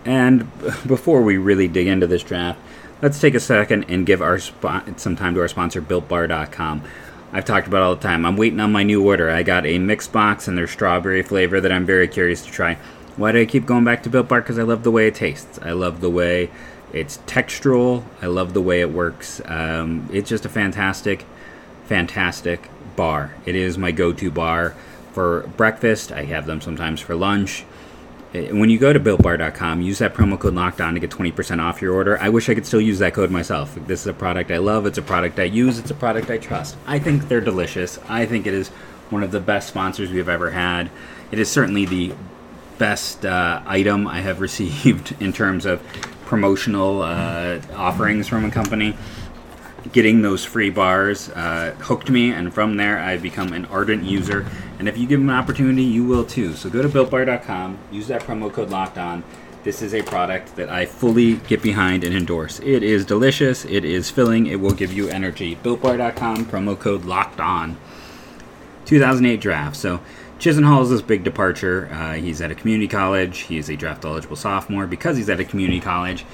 And 0.06 0.51
before 0.88 1.22
we 1.22 1.38
really 1.38 1.68
dig 1.68 1.88
into 1.88 2.08
this 2.08 2.24
draft, 2.24 2.60
let's 3.01 3.20
take 3.20 3.36
a 3.36 3.39
second 3.39 3.86
and 3.86 4.06
give 4.06 4.22
our 4.22 4.39
some 4.39 5.15
time 5.15 5.36
to 5.36 5.42
our 5.42 5.48
sponsor, 5.48 5.82
BuiltBar.com. 5.82 6.84
I've 7.32 7.46
talked 7.46 7.68
about 7.68 7.82
all 7.82 7.96
the 7.96 8.01
time. 8.01 8.25
I'm 8.25 8.38
waiting 8.38 8.60
on 8.60 8.72
my 8.72 8.84
new 8.84 9.03
order. 9.03 9.30
I 9.30 9.42
got 9.42 9.65
a 9.65 9.80
mixed 9.80 10.12
box 10.12 10.48
and 10.48 10.56
their 10.58 10.68
strawberry 10.68 11.24
flavor 11.24 11.60
that 11.62 11.72
I'm 11.72 11.86
very 11.86 12.08
curious 12.08 12.46
to 12.46 12.51
try. 12.51 12.77
Why 13.15 13.32
do 13.32 13.41
I 13.41 13.46
keep 13.46 13.65
going 13.65 13.84
back 13.84 14.03
to 14.03 14.10
Built 14.10 14.27
Bar? 14.27 14.41
Because 14.41 14.58
I 14.58 14.63
love 14.63 14.84
the 14.84 14.91
way 14.91 15.08
it 15.08 15.15
tastes. 15.15 15.60
I 15.62 15.72
love 15.72 16.01
the 16.01 16.10
way 16.10 16.50
it's 16.91 17.17
textural. 17.20 18.03
I 18.22 18.27
love 18.27 18.53
the 18.53 18.62
way 18.62 18.82
it 18.82 18.91
works. 18.91 19.41
Um, 19.46 20.10
it's 20.12 20.29
just 20.29 20.46
a 20.46 20.50
fantastic, 20.50 21.25
fantastic 21.86 22.70
bar. 22.96 23.34
It 23.46 23.55
is 23.55 23.77
my 23.77 23.91
go 23.91 24.13
to 24.13 24.32
bar 24.32 24.75
for 25.12 25.41
breakfast. 25.58 26.12
I 26.12 26.24
have 26.25 26.48
them 26.48 26.60
sometimes 26.60 27.01
for 27.01 27.15
lunch. 27.15 27.65
Eh, 28.34 28.51
when 28.51 28.72
you 28.72 28.79
go 28.79 28.91
to 28.91 29.00
builtbar.com, 29.00 29.82
use 29.82 30.00
that 30.00 30.15
promo 30.15 30.39
code 30.39 30.55
lockdown 30.55 30.93
to 30.93 31.00
get 31.00 31.12
20% 31.12 31.62
off 31.62 31.82
your 31.82 31.93
order. 31.93 32.20
I 32.20 32.29
wish 32.29 32.50
I 32.50 32.55
could 32.55 32.65
still 32.65 32.82
use 32.82 32.98
that 33.00 33.13
code 33.13 33.29
myself. 33.29 33.75
This 33.88 34.01
is 34.01 34.08
a 34.08 34.13
product 34.13 34.50
I 34.50 34.58
love, 34.58 34.88
it's 34.88 34.98
a 34.98 35.03
product 35.03 35.39
I 35.39 35.43
use, 35.43 35.77
it's 35.77 35.91
a 35.91 35.96
product 35.96 36.32
I 36.32 36.39
trust. 36.39 36.77
I 36.88 36.98
think 36.98 37.27
they're 37.27 37.41
delicious. 37.41 38.00
I 38.10 38.25
think 38.25 38.48
it 38.48 38.55
is 38.55 38.70
one 39.10 39.22
of 39.22 39.32
the 39.32 39.39
best 39.39 39.67
sponsors 39.67 40.12
we've 40.12 40.29
ever 40.29 40.50
had. 40.51 40.89
It 41.32 41.38
is 41.38 41.50
certainly 41.50 41.86
the 41.86 42.13
best 42.77 43.25
uh, 43.25 43.62
item 43.65 44.08
I 44.08 44.22
have 44.22 44.39
received 44.48 45.15
in 45.22 45.34
terms 45.34 45.65
of 45.65 45.82
promotional 46.25 47.01
uh, 47.01 47.60
offerings 47.75 48.27
from 48.27 48.46
a 48.46 48.51
company 48.51 48.96
getting 49.92 50.22
those 50.22 50.46
free 50.46 50.70
bars 50.70 51.30
uh, 51.30 51.75
hooked 51.80 52.10
me, 52.10 52.32
and 52.32 52.53
from 52.53 52.77
there 52.77 53.00
I've 53.00 53.22
become 53.22 53.53
an 53.53 53.65
ardent 53.65 54.03
user. 54.03 54.46
And 54.80 54.88
if 54.88 54.98
you 54.98 55.08
give 55.08 55.20
them 55.20 55.30
an 55.30 55.36
opportunity, 55.36 55.84
you 55.84 56.06
will 56.06 56.24
too. 56.24 56.53
So 56.53 56.70
go 56.70 56.82
to 56.82 56.89
builtbar.com, 56.89 57.77
use 57.92 58.08
that 58.08 58.24
promo 58.24 58.51
code 58.51 58.70
locked 58.70 58.98
on. 58.98 59.24
This 59.63 59.82
is 59.82 59.94
a 59.94 60.01
product 60.01 60.58
that 60.58 60.70
I 60.70 60.86
fully 60.86 61.36
get 61.36 61.62
behind 61.62 62.03
and 62.03 62.13
endorse. 62.13 62.60
It 62.60 62.84
is 62.84 63.06
delicious, 63.06 63.63
it 63.65 63.86
is 63.86 64.10
filling, 64.10 64.48
it 64.48 64.60
will 64.60 64.74
give 64.74 64.92
you 64.92 65.08
energy. 65.08 65.56
Builtbar.com, 65.56 66.46
promo 66.46 66.77
code 66.77 67.06
locked 67.06 67.39
on. 67.39 67.77
2008 68.86 69.39
draft. 69.39 69.77
So 69.77 70.01
Chisenhall 70.43 70.83
is 70.83 70.89
this 70.89 71.01
big 71.01 71.23
departure. 71.23 71.88
Uh, 71.89 72.15
he's 72.15 72.41
at 72.41 72.51
a 72.51 72.55
community 72.55 72.89
college. 72.89 73.39
He 73.39 73.57
is 73.57 73.69
a 73.69 73.77
draft 73.77 74.03
eligible 74.03 74.35
sophomore 74.35 74.85
because 74.85 75.15
he's 75.15 75.29
at 75.29 75.39
a 75.39 75.45
community 75.45 75.79
college. 75.79 76.25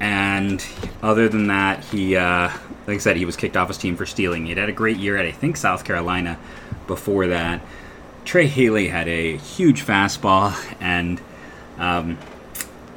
And 0.00 0.64
other 1.02 1.28
than 1.28 1.48
that, 1.48 1.84
he, 1.84 2.16
uh, 2.16 2.48
like 2.86 2.94
I 2.94 2.96
said, 2.96 3.18
he 3.18 3.26
was 3.26 3.36
kicked 3.36 3.58
off 3.58 3.68
his 3.68 3.76
team 3.76 3.94
for 3.94 4.06
stealing. 4.06 4.46
He 4.46 4.54
had 4.54 4.70
a 4.70 4.72
great 4.72 4.96
year 4.96 5.18
at, 5.18 5.26
I 5.26 5.32
think, 5.32 5.58
South 5.58 5.84
Carolina 5.84 6.38
before 6.86 7.26
that. 7.26 7.60
Trey 8.24 8.46
Haley 8.46 8.88
had 8.88 9.06
a 9.06 9.36
huge 9.36 9.84
fastball, 9.84 10.54
and 10.80 11.20
um, 11.76 12.16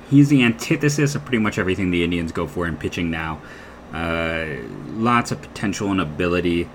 he's 0.10 0.30
the 0.30 0.42
antithesis 0.42 1.16
of 1.16 1.24
pretty 1.26 1.40
much 1.40 1.58
everything 1.58 1.92
the 1.92 2.06
Indians 2.06 2.32
go 2.32 2.48
for 2.48 2.66
in 2.66 2.78
pitching 2.78 3.12
now. 3.12 3.42
Uh, 3.92 4.46
lots 4.92 5.34
of 5.34 5.42
potential 5.42 5.92
and 5.92 6.00
ability. 6.00 6.70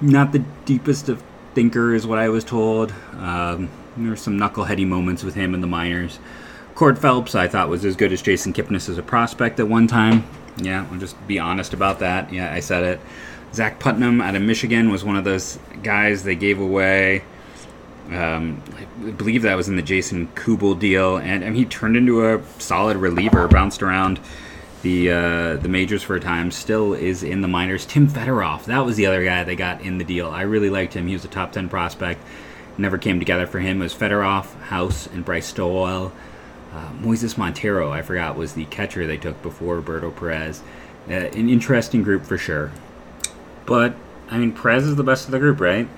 Not 0.00 0.30
the 0.30 0.44
deepest 0.66 1.08
of 1.08 1.20
thinker, 1.54 1.94
is 1.94 2.06
what 2.06 2.18
I 2.18 2.28
was 2.28 2.44
told. 2.44 2.92
Um, 3.18 3.68
there 3.96 4.10
were 4.10 4.16
some 4.16 4.38
knuckleheady 4.38 4.86
moments 4.86 5.22
with 5.22 5.34
him 5.34 5.54
in 5.54 5.60
the 5.60 5.66
minors. 5.66 6.18
Cord 6.74 6.98
Phelps, 6.98 7.34
I 7.34 7.46
thought 7.46 7.68
was 7.68 7.84
as 7.84 7.94
good 7.94 8.12
as 8.12 8.20
Jason 8.20 8.52
Kipnis 8.52 8.88
as 8.88 8.98
a 8.98 9.02
prospect 9.02 9.60
at 9.60 9.68
one 9.68 9.86
time. 9.86 10.24
Yeah, 10.56 10.86
I'll 10.90 10.98
just 10.98 11.24
be 11.26 11.38
honest 11.38 11.72
about 11.72 12.00
that. 12.00 12.32
Yeah, 12.32 12.52
I 12.52 12.60
said 12.60 12.82
it. 12.82 13.00
Zach 13.52 13.78
Putnam 13.78 14.20
out 14.20 14.34
of 14.34 14.42
Michigan 14.42 14.90
was 14.90 15.04
one 15.04 15.16
of 15.16 15.24
those 15.24 15.58
guys 15.82 16.24
they 16.24 16.34
gave 16.34 16.60
away. 16.60 17.22
Um, 18.10 18.60
I 19.06 19.10
believe 19.12 19.42
that 19.42 19.54
was 19.54 19.68
in 19.68 19.76
the 19.76 19.82
Jason 19.82 20.26
Kubel 20.34 20.74
deal, 20.74 21.16
and, 21.16 21.42
and 21.42 21.56
he 21.56 21.64
turned 21.64 21.96
into 21.96 22.26
a 22.26 22.42
solid 22.58 22.96
reliever. 22.96 23.46
Bounced 23.48 23.82
around 23.82 24.20
the 24.84 25.10
uh, 25.10 25.56
the 25.56 25.68
majors 25.68 26.04
for 26.04 26.14
a 26.14 26.20
time. 26.20 26.52
Still 26.52 26.94
is 26.94 27.24
in 27.24 27.40
the 27.40 27.48
minors. 27.48 27.84
Tim 27.84 28.06
Fedroff, 28.06 28.66
that 28.66 28.86
was 28.86 28.96
the 28.96 29.06
other 29.06 29.24
guy 29.24 29.42
they 29.42 29.56
got 29.56 29.80
in 29.80 29.98
the 29.98 30.04
deal. 30.04 30.28
I 30.30 30.42
really 30.42 30.70
liked 30.70 30.94
him. 30.94 31.08
He 31.08 31.14
was 31.14 31.24
a 31.24 31.28
top 31.28 31.50
ten 31.50 31.68
prospect. 31.68 32.20
Never 32.78 32.98
came 32.98 33.18
together 33.18 33.46
for 33.46 33.58
him. 33.58 33.80
It 33.80 33.84
was 33.84 33.94
Fedroff, 33.94 34.54
House, 34.62 35.08
and 35.08 35.24
Bryce 35.24 35.46
Stowell. 35.46 36.12
Uh, 36.72 36.90
Moises 37.00 37.38
Montero, 37.38 37.92
I 37.92 38.02
forgot, 38.02 38.36
was 38.36 38.54
the 38.54 38.64
catcher 38.64 39.06
they 39.06 39.16
took 39.16 39.40
before 39.42 39.76
Roberto 39.76 40.10
Perez. 40.10 40.60
Uh, 41.08 41.12
an 41.12 41.48
interesting 41.48 42.02
group 42.02 42.24
for 42.24 42.36
sure. 42.36 42.72
But, 43.64 43.94
I 44.28 44.38
mean, 44.38 44.52
Perez 44.52 44.84
is 44.84 44.96
the 44.96 45.04
best 45.04 45.26
of 45.26 45.30
the 45.30 45.38
group, 45.38 45.60
right? 45.60 45.88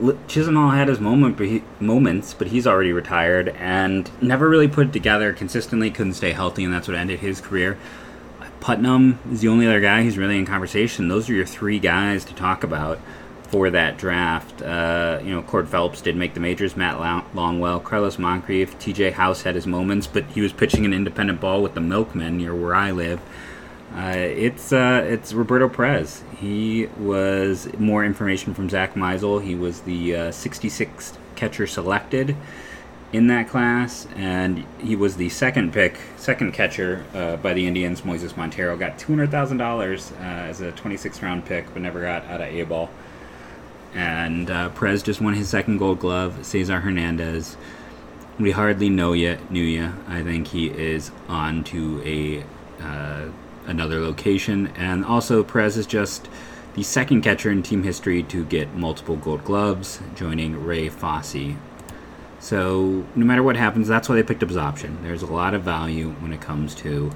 Chisenhall 0.00 0.74
had 0.74 0.88
his 0.88 0.98
moment, 0.98 1.36
but 1.36 1.46
he, 1.46 1.62
moments, 1.78 2.32
but 2.32 2.46
he's 2.46 2.66
already 2.66 2.92
retired 2.92 3.48
and 3.58 4.10
never 4.22 4.48
really 4.48 4.68
put 4.68 4.86
it 4.86 4.92
together 4.94 5.34
consistently. 5.34 5.90
Couldn't 5.90 6.14
stay 6.14 6.32
healthy, 6.32 6.64
and 6.64 6.72
that's 6.72 6.88
what 6.88 6.96
ended 6.96 7.20
his 7.20 7.40
career. 7.42 7.76
Putnam 8.60 9.18
is 9.30 9.40
the 9.40 9.48
only 9.48 9.66
other 9.66 9.80
guy 9.80 10.02
who's 10.02 10.18
really 10.18 10.38
in 10.38 10.46
conversation. 10.46 11.08
Those 11.08 11.28
are 11.28 11.34
your 11.34 11.46
three 11.46 11.78
guys 11.78 12.24
to 12.26 12.34
talk 12.34 12.64
about 12.64 12.98
for 13.44 13.70
that 13.70 13.96
draft. 13.96 14.60
Uh, 14.62 15.20
you 15.22 15.30
know, 15.30 15.42
Cord 15.42 15.68
Phelps 15.68 16.00
did 16.00 16.16
make 16.16 16.34
the 16.34 16.40
majors. 16.40 16.76
Matt 16.76 16.96
Langwell, 16.98 17.82
Carlos 17.82 18.18
Moncrief, 18.18 18.78
T.J. 18.78 19.12
House 19.12 19.42
had 19.42 19.54
his 19.54 19.66
moments, 19.66 20.06
but 20.06 20.24
he 20.26 20.40
was 20.40 20.52
pitching 20.52 20.84
an 20.84 20.92
independent 20.92 21.40
ball 21.40 21.62
with 21.62 21.74
the 21.74 21.80
Milkmen 21.80 22.36
near 22.36 22.54
where 22.54 22.74
I 22.74 22.90
live. 22.90 23.20
Uh, 23.94 24.12
it's 24.14 24.70
uh, 24.70 25.02
it's 25.08 25.32
Roberto 25.32 25.68
Perez. 25.68 26.22
He 26.38 26.86
was 26.98 27.72
more 27.78 28.04
information 28.04 28.52
from 28.52 28.68
Zack 28.68 28.94
Meisel. 28.94 29.42
He 29.42 29.54
was 29.54 29.80
the 29.80 30.10
66th 30.10 31.14
uh, 31.14 31.18
catcher 31.36 31.66
selected 31.66 32.36
in 33.12 33.26
that 33.28 33.48
class, 33.48 34.06
and 34.16 34.64
he 34.78 34.94
was 34.94 35.16
the 35.16 35.28
second 35.30 35.72
pick, 35.72 35.98
second 36.16 36.52
catcher 36.52 37.04
uh, 37.14 37.36
by 37.36 37.54
the 37.54 37.66
Indians. 37.66 38.02
Moises 38.02 38.36
Montero 38.36 38.76
got 38.76 38.98
two 38.98 39.12
hundred 39.12 39.30
thousand 39.30 39.60
uh, 39.60 39.64
dollars 39.64 40.12
as 40.20 40.60
a 40.60 40.72
26th 40.72 41.22
round 41.22 41.46
pick, 41.46 41.72
but 41.72 41.80
never 41.80 42.00
got 42.02 42.24
out 42.26 42.40
of 42.40 42.48
A 42.48 42.62
ball. 42.64 42.90
And 43.94 44.50
uh, 44.50 44.68
Perez 44.70 45.02
just 45.02 45.20
won 45.20 45.34
his 45.34 45.48
second 45.48 45.78
Gold 45.78 46.00
Glove. 46.00 46.44
Cesar 46.44 46.80
Hernandez, 46.80 47.56
we 48.38 48.50
hardly 48.50 48.90
know 48.90 49.14
yet. 49.14 49.50
Knew 49.50 49.62
ya. 49.62 49.92
I 50.06 50.22
think 50.22 50.48
he 50.48 50.68
is 50.68 51.10
on 51.28 51.64
to 51.64 52.02
a 52.04 52.44
uh, 52.82 53.28
another 53.66 54.00
location, 54.00 54.66
and 54.76 55.04
also 55.04 55.42
Perez 55.42 55.78
is 55.78 55.86
just 55.86 56.28
the 56.74 56.82
second 56.82 57.22
catcher 57.22 57.50
in 57.50 57.62
team 57.62 57.82
history 57.82 58.22
to 58.24 58.44
get 58.44 58.74
multiple 58.74 59.16
Gold 59.16 59.44
Gloves, 59.44 60.00
joining 60.14 60.62
Ray 60.64 60.90
Fosse 60.90 61.56
so 62.40 63.04
no 63.14 63.24
matter 63.24 63.42
what 63.42 63.56
happens, 63.56 63.88
that's 63.88 64.08
why 64.08 64.14
they 64.14 64.22
picked 64.22 64.42
up 64.42 64.48
his 64.48 64.56
option. 64.56 65.02
There's 65.02 65.22
a 65.22 65.26
lot 65.26 65.54
of 65.54 65.62
value 65.62 66.10
when 66.20 66.32
it 66.32 66.40
comes 66.40 66.74
to 66.76 67.10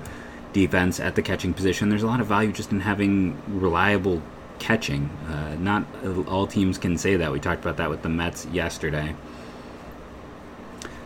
defense 0.52 1.00
at 1.00 1.14
the 1.14 1.22
catching 1.22 1.54
position. 1.54 1.88
There's 1.88 2.02
a 2.02 2.06
lot 2.06 2.20
of 2.20 2.26
value 2.26 2.52
just 2.52 2.72
in 2.72 2.80
having 2.80 3.40
reliable 3.48 4.22
catching. 4.58 5.08
Uh, 5.28 5.56
not 5.58 5.84
all 6.28 6.46
teams 6.46 6.78
can 6.78 6.98
say 6.98 7.16
that. 7.16 7.32
We 7.32 7.40
talked 7.40 7.60
about 7.60 7.76
that 7.78 7.90
with 7.90 8.02
the 8.02 8.08
Mets 8.08 8.46
yesterday. 8.46 9.14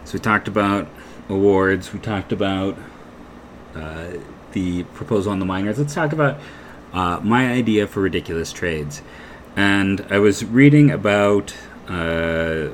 So 0.05 0.15
we 0.15 0.21
talked 0.21 0.49
about 0.49 0.89
awards. 1.29 1.93
We 1.93 1.99
talked 1.99 2.33
about 2.33 2.79
uh, 3.75 4.13
the 4.53 4.85
proposal 4.85 5.33
on 5.33 5.39
the 5.39 5.47
minors. 5.47 5.79
Let's 5.79 5.95
talk 5.95 6.13
about 6.13 6.39
uh, 6.93 7.21
my 7.23 7.51
idea 7.51 7.87
for 7.87 8.01
ridiculous 8.01 8.53
trades. 8.53 9.03
And 9.57 10.07
I 10.11 10.19
was 10.19 10.45
reading 10.45 10.91
about 10.91 11.55
uh, 11.89 12.69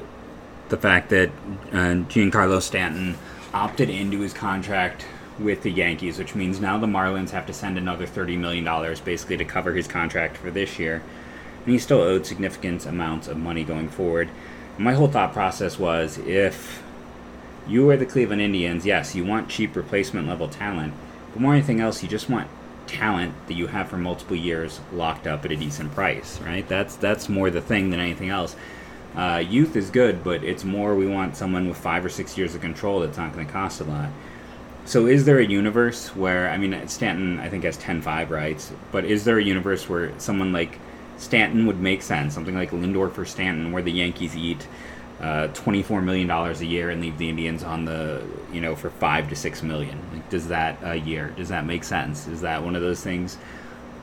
the 0.73 0.77
fact 0.79 1.11
that 1.11 1.29
uh, 1.71 2.01
Giancarlo 2.09 2.61
Stanton 2.61 3.15
opted 3.53 3.91
into 3.91 4.21
his 4.21 4.33
contract 4.33 5.05
with 5.39 5.63
the 5.63 5.71
Yankees, 5.71 6.19
which 6.19 6.35
means 6.35 6.61
now 6.61 6.79
the 6.79 6.87
Marlins 6.87 7.31
have 7.31 7.47
to 7.47 7.53
send 7.53 7.77
another 7.77 8.07
$30 8.07 8.39
million 8.39 8.65
basically 9.05 9.37
to 9.37 9.45
cover 9.45 9.75
his 9.75 9.87
contract 9.87 10.39
for 10.39 10.51
this 10.51 10.79
year. 10.79 11.03
And 11.65 11.73
he 11.73 11.79
still 11.79 12.01
owed 12.01 12.25
significant 12.25 12.87
amounts 12.87 13.29
of 13.29 13.37
money 13.37 13.65
going 13.65 13.91
forward. 13.91 14.31
My 14.79 14.95
whole 14.95 15.09
thought 15.09 15.35
process 15.35 15.79
was 15.79 16.17
if 16.19 16.83
you 17.69 17.89
are 17.91 17.97
the 17.99 18.07
Cleveland 18.07 18.41
Indians, 18.41 18.87
yes, 18.87 19.15
you 19.15 19.27
want 19.27 19.51
cheap 19.51 19.77
replacement 19.77 20.27
level 20.27 20.49
talent, 20.49 20.95
but 21.33 21.41
more 21.41 21.53
than 21.53 21.59
anything 21.59 21.81
else, 21.81 22.03
you 22.03 22.09
just 22.09 22.31
want 22.31 22.49
talent 22.87 23.35
that 23.47 23.55
you 23.55 23.67
have 23.67 23.89
for 23.89 23.99
multiple 23.99 24.37
years 24.37 24.81
locked 24.91 25.27
up 25.27 25.45
at 25.45 25.53
a 25.53 25.57
decent 25.57 25.93
price, 25.93 26.41
right? 26.41 26.67
That's 26.67 26.97
that's 26.97 27.29
more 27.29 27.51
the 27.51 27.61
thing 27.61 27.91
than 27.91 28.01
anything 28.01 28.31
else. 28.31 28.57
Uh, 29.15 29.43
youth 29.47 29.77
is 29.77 29.91
good, 29.91 30.25
but 30.25 30.43
it's 30.43 30.65
more 30.65 30.95
we 30.95 31.07
want 31.07 31.37
someone 31.37 31.69
with 31.69 31.77
five 31.77 32.05
or 32.05 32.09
six 32.09 32.39
years 32.39 32.55
of 32.55 32.61
control 32.61 33.01
that's 33.01 33.19
not 33.19 33.33
going 33.35 33.47
to 33.47 33.53
cost 33.53 33.81
a 33.81 33.85
lot. 33.85 34.09
So, 34.85 35.07
is 35.07 35.25
there 35.25 35.39
a 35.39 35.47
universe 35.47 36.17
where 36.17 36.49
I 36.51 36.57
mean 36.57 36.89
Stanton 36.89 37.39
I 37.39 37.49
think 37.49 37.65
has 37.65 37.79
10-5 37.79 38.31
rights, 38.31 38.73
but 38.91 39.05
is 39.05 39.25
there 39.25 39.39
a 39.39 39.45
universe 39.45 39.89
where 39.89 40.19
someone 40.19 40.53
like 40.53 40.79
Stanton 41.19 41.67
would 41.67 41.79
make 41.79 42.03
sense, 42.03 42.35
something 42.35 42.55
like 42.55 42.71
Lindor 42.71 43.13
for 43.13 43.25
Stanton, 43.25 43.71
where 43.71 43.83
the 43.83 43.93
Yankees 43.93 44.37
eat 44.37 44.67
uh, 45.21 45.49
$24 45.49 46.03
million 46.03 46.29
a 46.29 46.53
year 46.65 46.91
and 46.91 47.01
leave 47.01 47.17
the 47.17 47.29
Indians 47.29 47.63
on 47.63 47.85
the, 47.85 48.25
you 48.53 48.61
know, 48.61 48.75
for 48.75 48.91
5 48.91 49.29
to 49.29 49.37
6 49.37 49.63
million. 49.63 49.99
Like, 50.13 50.29
does 50.31 50.49
that 50.49 50.79
a 50.83 50.97
year, 50.97 51.33
does 51.37 51.49
that 51.51 51.65
make 51.65 51.85
sense? 51.85 52.27
Is 52.27 52.41
that 52.41 52.65
one 52.65 52.75
of 52.75 52.83
those 52.83 53.03
things? 53.03 53.39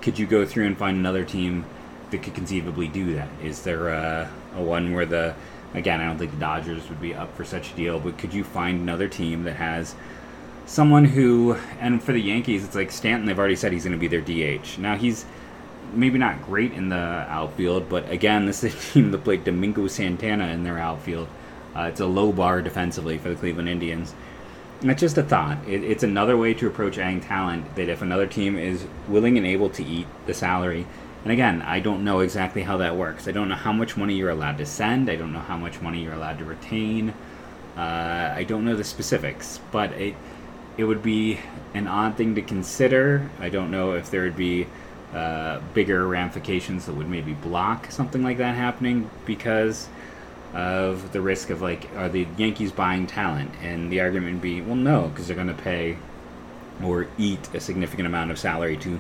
Could 0.02 0.18
you 0.18 0.26
go 0.26 0.46
through 0.46 0.68
and 0.68 0.78
find 0.78 0.98
another 0.98 1.26
team 1.26 1.66
that 2.12 2.24
could 2.24 2.36
conceivably 2.36 2.88
do 2.88 3.16
that? 3.16 3.28
Is 3.44 3.64
there 3.64 3.90
a, 3.90 4.32
a 4.56 4.62
one 4.62 4.94
where 4.94 5.06
the, 5.06 5.36
again, 5.74 6.00
I 6.00 6.06
don't 6.06 6.18
think 6.18 6.32
the 6.32 6.38
Dodgers 6.38 6.90
would 6.90 7.02
be 7.02 7.14
up 7.14 7.36
for 7.36 7.46
such 7.46 7.72
a 7.72 7.76
deal, 7.76 8.00
but 8.00 8.18
could 8.18 8.34
you 8.34 8.44
find 8.44 8.80
another 8.80 9.08
team 9.08 9.44
that 9.44 9.56
has 9.56 9.96
someone 10.66 11.06
who, 11.06 11.58
and 11.80 12.02
for 12.02 12.12
the 12.12 12.22
Yankees, 12.22 12.64
it's 12.64 12.76
like 12.76 12.92
Stanton, 12.92 13.26
they've 13.26 13.40
already 13.40 13.56
said 13.56 13.72
he's 13.72 13.86
going 13.86 14.00
to 14.00 14.00
be 14.00 14.08
their 14.08 14.22
DH. 14.22 14.78
Now 14.78 14.96
he's, 14.96 15.26
maybe 15.94 16.18
not 16.18 16.44
great 16.44 16.74
in 16.74 16.90
the 16.90 16.96
outfield, 16.96 17.90
but 17.90 18.10
again, 18.10 18.46
this 18.46 18.64
is 18.64 18.74
a 18.74 18.78
team 18.94 19.12
that 19.12 19.24
played 19.24 19.44
Domingo 19.44 19.88
Santana 19.88 20.48
in 20.48 20.64
their 20.64 20.78
outfield. 20.78 21.28
Uh, 21.76 21.84
it's 21.84 22.00
a 22.00 22.06
low 22.06 22.32
bar 22.32 22.62
defensively 22.62 23.18
for 23.18 23.30
the 23.30 23.36
Cleveland 23.36 23.70
Indians. 23.70 24.14
And 24.82 24.90
it's 24.90 25.02
just 25.02 25.18
a 25.18 25.24
thought. 25.24 25.58
It, 25.68 25.84
it's 25.84 26.04
another 26.04 26.38
way 26.38 26.54
to 26.56 26.68
approach 26.68 26.98
adding 26.98 27.22
talent 27.22 27.76
that 27.76 27.90
if 27.90 28.02
another 28.02 28.28
team 28.28 28.58
is 28.58 28.86
willing 29.08 29.38
and 29.38 29.46
able 29.46 29.70
to 29.72 29.84
eat 29.84 30.08
the 30.26 30.34
salary, 30.34 30.88
and 31.24 31.34
again, 31.34 31.62
I 31.62 31.80
don't 31.80 32.04
know 32.04 32.22
exactly 32.22 32.64
how 32.64 32.78
that 32.78 32.96
works. 32.96 33.28
I 33.28 33.32
don't 33.32 33.50
know 33.50 33.56
how 33.56 33.74
much 33.74 33.98
money 33.98 34.16
you're 34.16 34.30
allowed 34.30 34.58
to 34.60 34.66
send. 34.66 35.10
I 35.10 35.16
don't 35.16 35.34
know 35.34 35.40
how 35.40 35.58
much 35.58 35.82
money 35.82 36.04
you're 36.04 36.14
allowed 36.14 36.40
to 36.40 36.46
retain. 36.46 37.14
Uh, 37.76 38.34
I 38.36 38.44
don't 38.44 38.66
know 38.66 38.76
the 38.76 38.84
specifics, 38.84 39.60
but 39.72 39.92
it 39.94 40.16
it 40.78 40.86
would 40.86 41.04
be 41.04 41.38
an 41.74 41.88
odd 41.88 42.16
thing 42.16 42.36
to 42.36 42.42
consider. 42.42 43.30
I 43.40 43.50
don't 43.50 43.70
know 43.70 43.94
if 43.94 44.10
there 44.10 44.22
would 44.24 44.38
be 44.38 44.66
uh, 45.14 45.60
bigger 45.74 46.08
ramifications 46.08 46.86
that 46.86 46.94
would 46.94 47.10
maybe 47.10 47.34
block 47.34 47.92
something 47.92 48.24
like 48.24 48.38
that 48.38 48.56
happening 48.56 49.10
because 49.26 49.90
of 50.54 51.12
the 51.12 51.22
risk 51.22 51.50
of 51.50 51.62
like 51.62 51.90
are 51.96 52.10
the 52.10 52.28
Yankees 52.38 52.72
buying 52.72 53.06
talent 53.08 53.52
and 53.62 53.92
the 53.92 54.00
argument 54.02 54.34
would 54.34 54.42
be 54.42 54.62
well 54.62 54.76
no 54.76 55.08
because 55.10 55.28
they're 55.28 55.36
going 55.36 55.48
to 55.48 55.54
pay 55.54 55.98
or 56.84 57.08
eat 57.18 57.40
a 57.54 57.60
significant 57.60 58.08
amount 58.08 58.32
of 58.32 58.40
salary 58.40 58.78
to 58.78 59.00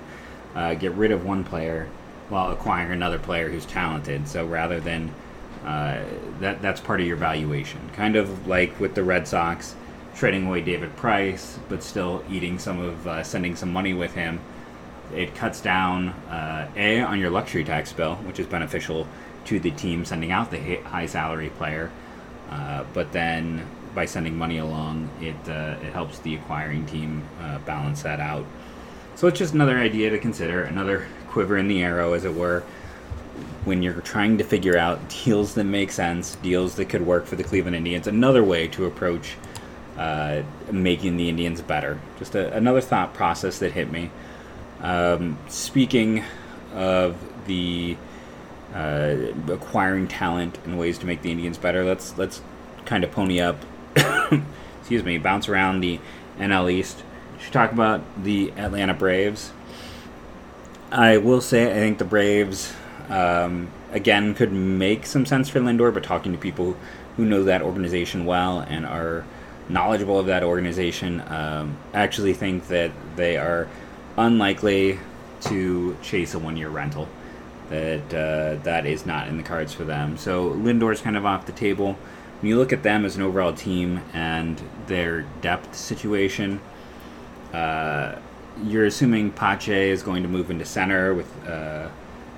uh, 0.55 0.73
get 0.75 0.91
rid 0.93 1.11
of 1.11 1.25
one 1.25 1.43
player 1.43 1.87
while 2.29 2.51
acquiring 2.51 2.91
another 2.91 3.19
player 3.19 3.49
who's 3.49 3.65
talented 3.65 4.27
so 4.27 4.45
rather 4.45 4.79
than 4.79 5.13
uh, 5.65 6.01
that 6.39 6.61
that's 6.61 6.79
part 6.79 7.01
of 7.01 7.07
your 7.07 7.17
valuation 7.17 7.79
kind 7.93 8.15
of 8.15 8.47
like 8.47 8.79
with 8.79 8.95
the 8.95 9.03
Red 9.03 9.27
Sox 9.27 9.75
trading 10.15 10.47
away 10.47 10.61
David 10.61 10.95
Price 10.95 11.59
but 11.67 11.83
still 11.83 12.23
eating 12.29 12.59
some 12.59 12.79
of 12.79 13.07
uh, 13.07 13.23
sending 13.23 13.55
some 13.55 13.71
money 13.71 13.93
with 13.93 14.13
him 14.13 14.39
it 15.13 15.35
cuts 15.35 15.61
down 15.61 16.09
uh, 16.29 16.69
a 16.75 17.01
on 17.01 17.19
your 17.19 17.29
luxury 17.29 17.63
tax 17.63 17.91
bill, 17.91 18.15
which 18.17 18.39
is 18.39 18.47
beneficial 18.47 19.07
to 19.45 19.59
the 19.59 19.71
team 19.71 20.05
sending 20.05 20.31
out 20.31 20.51
the 20.51 20.77
high 20.83 21.05
salary 21.05 21.49
player. 21.49 21.91
Uh, 22.49 22.83
but 22.93 23.11
then 23.11 23.65
by 23.95 24.05
sending 24.05 24.37
money 24.37 24.57
along, 24.57 25.09
it 25.21 25.49
uh, 25.49 25.77
it 25.81 25.93
helps 25.93 26.19
the 26.19 26.35
acquiring 26.35 26.85
team 26.85 27.23
uh, 27.41 27.59
balance 27.59 28.03
that 28.03 28.19
out. 28.19 28.45
So 29.15 29.27
it's 29.27 29.39
just 29.39 29.53
another 29.53 29.77
idea 29.77 30.09
to 30.11 30.19
consider, 30.19 30.63
another 30.63 31.07
quiver 31.29 31.57
in 31.57 31.67
the 31.67 31.81
arrow, 31.81 32.13
as 32.13 32.25
it 32.25 32.33
were, 32.33 32.63
when 33.65 33.83
you're 33.83 34.01
trying 34.01 34.37
to 34.37 34.43
figure 34.43 34.77
out 34.77 34.99
deals 35.09 35.53
that 35.53 35.65
make 35.65 35.91
sense, 35.91 36.35
deals 36.37 36.75
that 36.75 36.85
could 36.85 37.05
work 37.05 37.25
for 37.25 37.35
the 37.35 37.43
Cleveland 37.43 37.75
Indians. 37.75 38.07
Another 38.07 38.43
way 38.43 38.67
to 38.69 38.85
approach 38.85 39.35
uh, 39.97 40.43
making 40.71 41.17
the 41.17 41.29
Indians 41.29 41.61
better. 41.61 41.99
Just 42.17 42.33
a, 42.35 42.53
another 42.55 42.81
thought 42.81 43.13
process 43.13 43.59
that 43.59 43.73
hit 43.73 43.91
me. 43.91 44.09
Um, 44.81 45.37
speaking 45.49 46.23
of 46.73 47.17
the 47.47 47.97
uh, 48.73 49.15
acquiring 49.49 50.07
talent 50.07 50.57
and 50.63 50.79
ways 50.79 50.97
to 50.99 51.05
make 51.05 51.21
the 51.21 51.31
Indians 51.31 51.57
better, 51.57 51.83
let's 51.83 52.17
let's 52.17 52.41
kind 52.85 53.03
of 53.03 53.11
pony 53.11 53.41
up. 53.41 53.57
excuse 54.79 55.03
me, 55.03 55.17
bounce 55.17 55.49
around 55.49 55.81
the 55.81 55.99
NL 56.37 56.71
East. 56.71 57.03
Should 57.41 57.53
talk 57.53 57.71
about 57.71 58.01
the 58.23 58.51
Atlanta 58.57 58.93
Braves. 58.93 59.51
I 60.91 61.17
will 61.17 61.41
say 61.41 61.69
I 61.69 61.75
think 61.75 61.99
the 61.99 62.05
Braves 62.05 62.73
um, 63.09 63.71
again 63.91 64.33
could 64.33 64.51
make 64.51 65.05
some 65.05 65.25
sense 65.25 65.49
for 65.49 65.59
Lindor, 65.59 65.93
but 65.93 66.03
talking 66.03 66.31
to 66.31 66.37
people 66.37 66.75
who 67.15 67.25
know 67.25 67.43
that 67.43 67.61
organization 67.61 68.25
well 68.25 68.59
and 68.61 68.85
are 68.85 69.25
knowledgeable 69.67 70.17
of 70.17 70.25
that 70.25 70.43
organization, 70.43 71.21
um, 71.27 71.77
actually 71.93 72.33
think 72.33 72.67
that 72.69 72.91
they 73.15 73.37
are 73.37 73.67
unlikely 74.17 74.99
to 75.41 75.95
chase 76.01 76.33
a 76.33 76.39
one 76.39 76.57
year 76.57 76.69
rental. 76.69 77.07
That 77.69 78.13
uh, 78.13 78.63
that 78.63 78.87
is 78.87 79.05
not 79.05 79.27
in 79.27 79.37
the 79.37 79.43
cards 79.43 79.73
for 79.73 79.83
them. 79.83 80.17
So 80.17 80.49
Lindor's 80.49 81.01
kind 81.01 81.15
of 81.15 81.25
off 81.25 81.45
the 81.45 81.51
table. 81.51 81.97
When 82.41 82.49
you 82.49 82.57
look 82.57 82.73
at 82.73 82.81
them 82.81 83.05
as 83.05 83.15
an 83.15 83.21
overall 83.21 83.53
team 83.53 84.01
and 84.13 84.59
their 84.87 85.21
depth 85.41 85.75
situation, 85.75 86.61
uh, 87.53 88.15
you're 88.63 88.85
assuming 88.85 89.31
Pache 89.31 89.89
is 89.89 90.03
going 90.03 90.23
to 90.23 90.29
move 90.29 90.51
into 90.51 90.65
center 90.65 91.13
with 91.13 91.47
uh, 91.47 91.89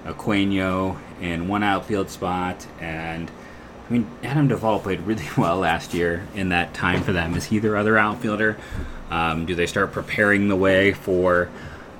Acuña 0.06 0.98
in 1.20 1.48
one 1.48 1.64
outfield 1.64 2.10
spot. 2.10 2.66
And 2.80 3.32
I 3.90 3.94
mean, 3.94 4.10
Adam 4.24 4.48
Duvall 4.48 4.80
played 4.80 5.02
really 5.02 5.28
well 5.38 5.58
last 5.58 5.94
year 5.94 6.28
in 6.36 6.50
that 6.50 6.74
time 6.74 7.04
for 7.04 7.12
them. 7.12 7.36
Is 7.36 7.46
he 7.46 7.60
their 7.60 7.76
other 7.76 7.98
outfielder? 7.98 8.58
Um, 9.10 9.46
do 9.46 9.56
they 9.56 9.66
start 9.66 9.92
preparing 9.92 10.48
the 10.48 10.56
way 10.56 10.94
for 10.94 11.50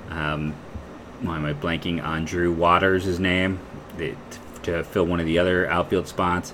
um, 0.08 0.54
why 1.20 1.36
am 1.36 1.44
I 1.44 1.52
blanking 1.52 2.02
on 2.02 2.24
Drew 2.24 2.52
Waters' 2.52 3.20
name 3.20 3.60
it, 3.98 4.16
to 4.64 4.82
fill 4.84 5.04
one 5.04 5.20
of 5.20 5.26
the 5.26 5.38
other 5.38 5.68
outfield 5.68 6.08
spots? 6.08 6.52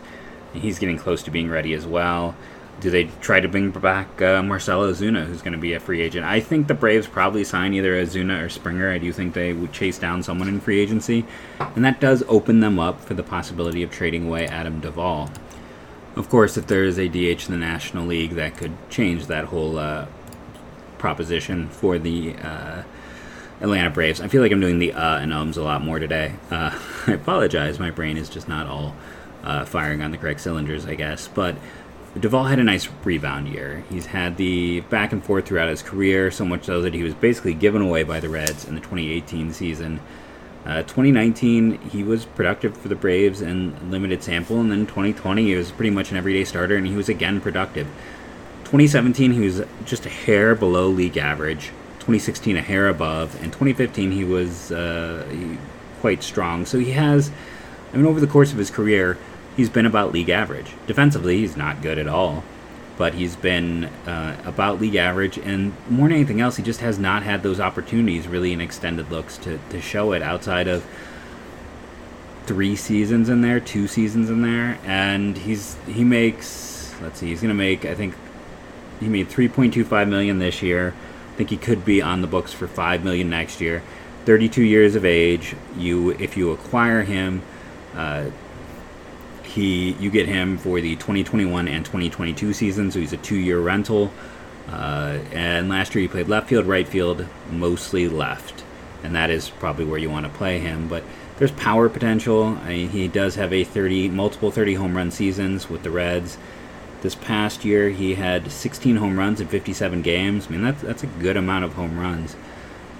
He's 0.52 0.78
getting 0.78 0.98
close 0.98 1.22
to 1.24 1.30
being 1.30 1.48
ready 1.48 1.74
as 1.74 1.86
well. 1.86 2.34
Do 2.80 2.90
they 2.90 3.04
try 3.20 3.40
to 3.40 3.48
bring 3.48 3.70
back 3.70 4.22
uh, 4.22 4.42
Marcell 4.42 4.82
Ozuna, 4.82 5.26
who's 5.26 5.42
going 5.42 5.52
to 5.52 5.58
be 5.58 5.72
a 5.72 5.80
free 5.80 6.00
agent? 6.00 6.24
I 6.24 6.38
think 6.38 6.68
the 6.68 6.74
Braves 6.74 7.08
probably 7.08 7.42
sign 7.42 7.74
either 7.74 7.94
Ozuna 7.94 8.44
or 8.44 8.48
Springer. 8.48 8.90
I 8.90 8.98
do 8.98 9.12
think 9.12 9.34
they 9.34 9.52
would 9.52 9.72
chase 9.72 9.98
down 9.98 10.22
someone 10.22 10.48
in 10.48 10.60
free 10.60 10.78
agency, 10.78 11.24
and 11.58 11.84
that 11.84 12.00
does 12.00 12.22
open 12.28 12.60
them 12.60 12.78
up 12.78 13.00
for 13.00 13.14
the 13.14 13.24
possibility 13.24 13.82
of 13.82 13.90
trading 13.90 14.28
away 14.28 14.46
Adam 14.46 14.80
Duvall. 14.80 15.30
Of 16.14 16.28
course, 16.28 16.56
if 16.56 16.66
there 16.66 16.84
is 16.84 16.98
a 16.98 17.08
DH 17.08 17.46
in 17.46 17.50
the 17.52 17.56
National 17.56 18.06
League, 18.06 18.32
that 18.32 18.56
could 18.56 18.72
change 18.90 19.26
that 19.26 19.46
whole 19.46 19.78
uh, 19.78 20.06
proposition 20.98 21.68
for 21.68 21.98
the 21.98 22.34
uh, 22.36 22.82
Atlanta 23.60 23.90
Braves. 23.90 24.20
I 24.20 24.28
feel 24.28 24.42
like 24.42 24.52
I'm 24.52 24.60
doing 24.60 24.78
the 24.78 24.92
uh 24.92 25.18
and 25.18 25.32
ums 25.32 25.56
a 25.56 25.62
lot 25.62 25.82
more 25.82 25.98
today. 25.98 26.34
Uh, 26.50 26.78
I 27.06 27.12
apologize. 27.12 27.78
My 27.78 27.90
brain 27.90 28.16
is 28.16 28.28
just 28.28 28.48
not 28.48 28.66
all 28.66 28.94
uh, 29.42 29.64
firing 29.64 30.02
on 30.02 30.10
the 30.10 30.18
correct 30.18 30.40
cylinders, 30.40 30.86
I 30.86 30.94
guess. 30.94 31.28
But 31.28 31.56
Duvall 32.18 32.44
had 32.44 32.58
a 32.58 32.64
nice 32.64 32.88
rebound 33.04 33.48
year. 33.48 33.84
He's 33.90 34.06
had 34.06 34.36
the 34.36 34.80
back 34.82 35.12
and 35.12 35.22
forth 35.22 35.46
throughout 35.46 35.68
his 35.68 35.82
career, 35.82 36.30
so 36.30 36.44
much 36.44 36.64
so 36.64 36.80
that 36.80 36.94
he 36.94 37.02
was 37.02 37.14
basically 37.14 37.54
given 37.54 37.82
away 37.82 38.02
by 38.02 38.18
the 38.18 38.28
Reds 38.28 38.64
in 38.64 38.74
the 38.74 38.80
2018 38.80 39.52
season. 39.52 40.00
Uh, 40.64 40.82
2019, 40.82 41.78
he 41.90 42.02
was 42.02 42.24
productive 42.24 42.76
for 42.76 42.88
the 42.88 42.94
Braves 42.94 43.40
in 43.40 43.90
limited 43.90 44.22
sample, 44.22 44.60
and 44.60 44.70
then 44.70 44.86
2020, 44.86 45.44
he 45.44 45.54
was 45.54 45.70
pretty 45.70 45.90
much 45.90 46.10
an 46.10 46.16
everyday 46.16 46.44
starter, 46.44 46.76
and 46.76 46.86
he 46.86 46.94
was 46.94 47.08
again 47.08 47.40
productive. 47.40 47.86
2017, 48.64 49.32
he 49.32 49.40
was 49.40 49.62
just 49.84 50.04
a 50.04 50.10
hair 50.10 50.54
below 50.54 50.88
league 50.88 51.16
average. 51.16 51.70
2016 52.00 52.56
a 52.56 52.62
hair 52.62 52.88
above, 52.88 53.34
and 53.42 53.52
2015 53.52 54.12
he 54.12 54.24
was 54.24 54.72
uh, 54.72 55.26
quite 56.00 56.22
strong. 56.22 56.64
So 56.64 56.78
he 56.78 56.92
has, 56.92 57.30
I 57.92 57.96
mean, 57.96 58.06
over 58.06 58.18
the 58.18 58.26
course 58.26 58.50
of 58.50 58.58
his 58.58 58.70
career, 58.70 59.18
he's 59.58 59.68
been 59.68 59.84
about 59.84 60.12
league 60.12 60.30
average. 60.30 60.72
Defensively, 60.86 61.38
he's 61.38 61.56
not 61.56 61.82
good 61.82 61.98
at 61.98 62.06
all, 62.06 62.44
but 62.96 63.14
he's 63.14 63.34
been 63.34 63.86
uh, 64.06 64.40
about 64.46 64.80
league 64.80 64.94
average. 64.94 65.36
And 65.36 65.74
more 65.90 66.06
than 66.06 66.16
anything 66.16 66.40
else, 66.40 66.56
he 66.56 66.62
just 66.62 66.80
has 66.80 66.96
not 66.96 67.24
had 67.24 67.42
those 67.42 67.58
opportunities 67.58 68.28
really 68.28 68.52
in 68.52 68.60
extended 68.60 69.10
looks 69.10 69.36
to, 69.38 69.58
to 69.70 69.80
show 69.80 70.12
it 70.12 70.22
outside 70.22 70.68
of 70.68 70.86
three 72.46 72.76
seasons 72.76 73.28
in 73.28 73.40
there, 73.40 73.58
two 73.58 73.88
seasons 73.88 74.30
in 74.30 74.42
there, 74.42 74.78
and 74.84 75.36
he's 75.36 75.76
he 75.86 76.04
makes 76.04 76.94
let's 77.02 77.18
see, 77.18 77.26
he's 77.26 77.42
gonna 77.42 77.52
make 77.52 77.84
I 77.84 77.96
think 77.96 78.14
he 79.00 79.08
made 79.08 79.28
3.25 79.28 80.08
million 80.08 80.38
this 80.38 80.62
year. 80.62 80.94
I 81.32 81.36
think 81.36 81.50
he 81.50 81.56
could 81.56 81.84
be 81.84 82.00
on 82.00 82.20
the 82.20 82.26
books 82.28 82.52
for 82.52 82.68
5 82.68 83.04
million 83.04 83.28
next 83.28 83.60
year. 83.60 83.82
32 84.24 84.62
years 84.62 84.94
of 84.94 85.04
age. 85.04 85.56
You 85.76 86.10
if 86.10 86.36
you 86.36 86.52
acquire 86.52 87.02
him, 87.02 87.42
uh, 87.94 88.30
he 89.48 89.92
you 89.94 90.10
get 90.10 90.28
him 90.28 90.58
for 90.58 90.80
the 90.80 90.94
2021 90.96 91.68
and 91.68 91.84
2022 91.84 92.52
season, 92.52 92.90
so 92.90 93.00
he's 93.00 93.12
a 93.12 93.16
two-year 93.16 93.58
rental. 93.58 94.12
Uh, 94.68 95.18
and 95.32 95.68
last 95.68 95.94
year 95.94 96.02
he 96.02 96.08
played 96.08 96.28
left 96.28 96.48
field, 96.48 96.66
right 96.66 96.86
field, 96.86 97.26
mostly 97.50 98.06
left, 98.06 98.64
and 99.02 99.14
that 99.14 99.30
is 99.30 99.48
probably 99.48 99.84
where 99.84 99.98
you 99.98 100.10
want 100.10 100.26
to 100.26 100.32
play 100.32 100.58
him. 100.58 100.88
But 100.88 101.02
there's 101.38 101.52
power 101.52 101.88
potential. 101.88 102.58
I 102.62 102.68
mean, 102.68 102.90
he 102.90 103.08
does 103.08 103.36
have 103.36 103.52
a 103.52 103.64
30, 103.64 104.08
multiple 104.08 104.50
30 104.50 104.74
home 104.74 104.96
run 104.96 105.10
seasons 105.10 105.70
with 105.70 105.84
the 105.84 105.90
Reds. 105.90 106.36
This 107.00 107.14
past 107.14 107.64
year, 107.64 107.90
he 107.90 108.16
had 108.16 108.50
16 108.50 108.96
home 108.96 109.18
runs 109.18 109.40
in 109.40 109.46
57 109.46 110.02
games. 110.02 110.48
I 110.48 110.50
mean, 110.50 110.62
that's 110.62 110.82
that's 110.82 111.02
a 111.02 111.06
good 111.06 111.36
amount 111.36 111.64
of 111.64 111.74
home 111.74 111.98
runs. 111.98 112.36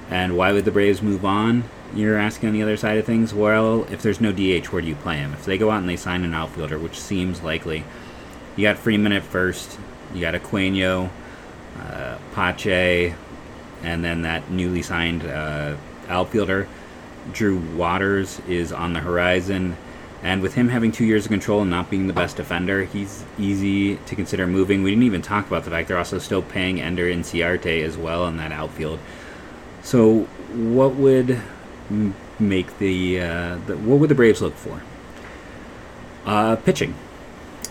And 0.09 0.37
why 0.37 0.53
would 0.53 0.65
the 0.65 0.71
Braves 0.71 1.03
move 1.03 1.25
on? 1.25 1.65
You're 1.95 2.19
asking 2.19 2.51
on 2.51 2.55
the 2.55 2.63
other 2.63 2.77
side 2.77 2.99
of 2.99 3.07
things. 3.07 3.33
Well, 3.33 3.85
if 3.85 4.03
there's 4.03 4.21
no 4.21 4.31
DH, 4.31 4.67
where 4.67 4.83
do 4.83 4.89
you 4.89 4.95
play 4.97 5.17
him? 5.17 5.33
If 5.33 5.45
they 5.45 5.57
go 5.57 5.71
out 5.71 5.79
and 5.79 5.89
they 5.89 5.97
sign 5.97 6.25
an 6.25 6.35
outfielder, 6.35 6.79
which 6.79 7.01
seems 7.01 7.43
likely, 7.43 7.85
you 8.57 8.63
got 8.63 8.77
Freeman 8.77 9.13
at 9.13 9.23
first, 9.23 9.79
you 10.15 10.21
got 10.21 10.35
Acuña, 10.35 11.11
uh, 11.81 12.19
Pache, 12.35 13.15
and 13.83 14.05
then 14.05 14.23
that 14.23 14.51
newly 14.51 14.83
signed 14.83 15.25
uh, 15.25 15.77
outfielder. 16.09 16.69
Drew 17.33 17.59
Waters 17.59 18.41
is 18.49 18.73
on 18.73 18.93
the 18.93 19.01
horizon. 19.01 19.77
And 20.23 20.43
with 20.43 20.55
him 20.55 20.69
having 20.69 20.91
two 20.91 21.05
years 21.05 21.27
of 21.27 21.31
control 21.31 21.63
and 21.63 21.71
not 21.71 21.91
being 21.91 22.09
the 22.09 22.13
best 22.13 22.37
defender, 22.37 22.85
he's 22.85 23.25
easy 23.39 23.97
to 23.97 24.17
consider 24.17 24.47
moving. 24.47 24.83
We 24.83 24.91
didn't 24.91 25.05
even 25.05 25.23
talk 25.23 25.47
about 25.47 25.65
the 25.65 25.71
fact 25.71 25.89
they're 25.89 25.99
also 25.99 26.19
still 26.19 26.43
paying 26.43 26.81
Ender 26.81 27.07
Inciarte 27.07 27.85
as 27.85 27.97
well 27.97 28.27
in 28.27 28.37
that 28.39 28.51
outfield. 28.51 28.99
So, 29.83 30.23
what 30.53 30.97
would 30.97 31.41
make 32.39 32.79
the, 32.79 33.21
uh, 33.21 33.59
the 33.67 33.77
what 33.77 33.99
would 33.99 34.11
the 34.11 34.15
Braves 34.15 34.41
look 34.41 34.55
for? 34.55 34.83
Uh, 36.27 36.57
pitching. 36.57 36.95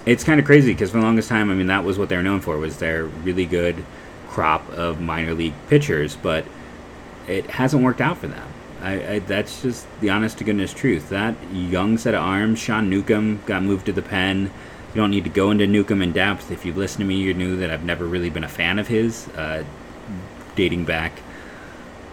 It's 0.06 0.23
kind 0.23 0.39
of 0.39 0.45
crazy 0.45 0.73
because 0.73 0.91
for 0.91 0.97
the 0.97 1.03
longest 1.03 1.30
time, 1.30 1.51
I 1.51 1.53
mean, 1.53 1.67
that 1.67 1.84
was 1.84 1.99
what 1.99 2.10
they 2.10 2.15
were 2.15 2.23
known 2.23 2.39
for 2.39 2.58
was 2.58 2.77
their 2.77 3.06
really 3.06 3.45
good 3.45 3.84
crop 4.27 4.69
of 4.69 5.01
minor 5.01 5.34
league 5.34 5.53
pitchers, 5.67 6.15
but 6.15 6.45
it 7.27 7.47
hasn't 7.51 7.84
worked 7.84 8.01
out 8.01 8.17
for 8.17 8.27
them. 8.27 8.47
I, 8.82 9.13
I, 9.13 9.19
that's 9.19 9.62
just 9.62 9.86
the 9.99 10.10
honest 10.10 10.38
to 10.38 10.43
goodness 10.43 10.73
truth. 10.73 11.10
That 11.10 11.36
young 11.51 11.97
set 11.97 12.13
of 12.13 12.21
arms, 12.21 12.60
Sean 12.60 12.89
Newcomb 12.89 13.41
got 13.45 13.63
moved 13.63 13.86
to 13.88 13.93
the 13.93 14.01
pen. 14.01 14.51
You 14.93 15.01
don't 15.01 15.12
need 15.12 15.25
to 15.25 15.30
go 15.30 15.51
into 15.51 15.67
Newcomb 15.67 16.01
in 16.01 16.12
depth. 16.12 16.51
If 16.51 16.65
you 16.65 16.73
listen 16.73 16.99
to 16.99 17.06
me, 17.06 17.15
you 17.15 17.34
knew 17.34 17.58
that 17.58 17.69
I've 17.69 17.84
never 17.84 18.06
really 18.06 18.30
been 18.30 18.43
a 18.43 18.49
fan 18.49 18.80
of 18.80 18.88
his, 18.88 19.27
uh, 19.30 19.63
dating 20.56 20.86
back 20.86 21.19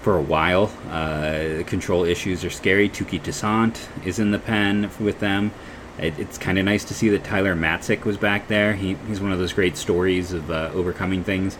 for 0.04 0.18
a 0.18 0.22
while. 0.22 0.70
Uh, 0.90 1.62
control 1.66 2.04
issues 2.04 2.44
are 2.44 2.50
scary. 2.50 2.90
Touki 2.90 3.18
Toussaint 3.18 3.88
is 4.04 4.18
in 4.18 4.32
the 4.32 4.38
pen 4.38 4.90
with 5.00 5.18
them. 5.18 5.50
It, 5.98 6.18
it's 6.18 6.36
kind 6.36 6.58
of 6.58 6.66
nice 6.66 6.84
to 6.84 6.94
see 6.94 7.08
that 7.08 7.24
Tyler 7.24 7.54
Matzek 7.56 8.04
was 8.04 8.18
back 8.18 8.48
there. 8.48 8.74
He, 8.74 8.98
he's 9.06 9.22
one 9.22 9.32
of 9.32 9.38
those 9.38 9.54
great 9.54 9.78
stories 9.78 10.34
of 10.34 10.50
uh, 10.50 10.70
overcoming 10.74 11.24
things. 11.24 11.56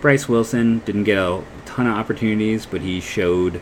Bryce 0.00 0.28
Wilson 0.28 0.82
didn't 0.84 1.02
get 1.02 1.18
a 1.18 1.42
ton 1.66 1.88
of 1.88 1.94
opportunities, 1.96 2.64
but 2.64 2.80
he 2.80 3.00
showed 3.00 3.60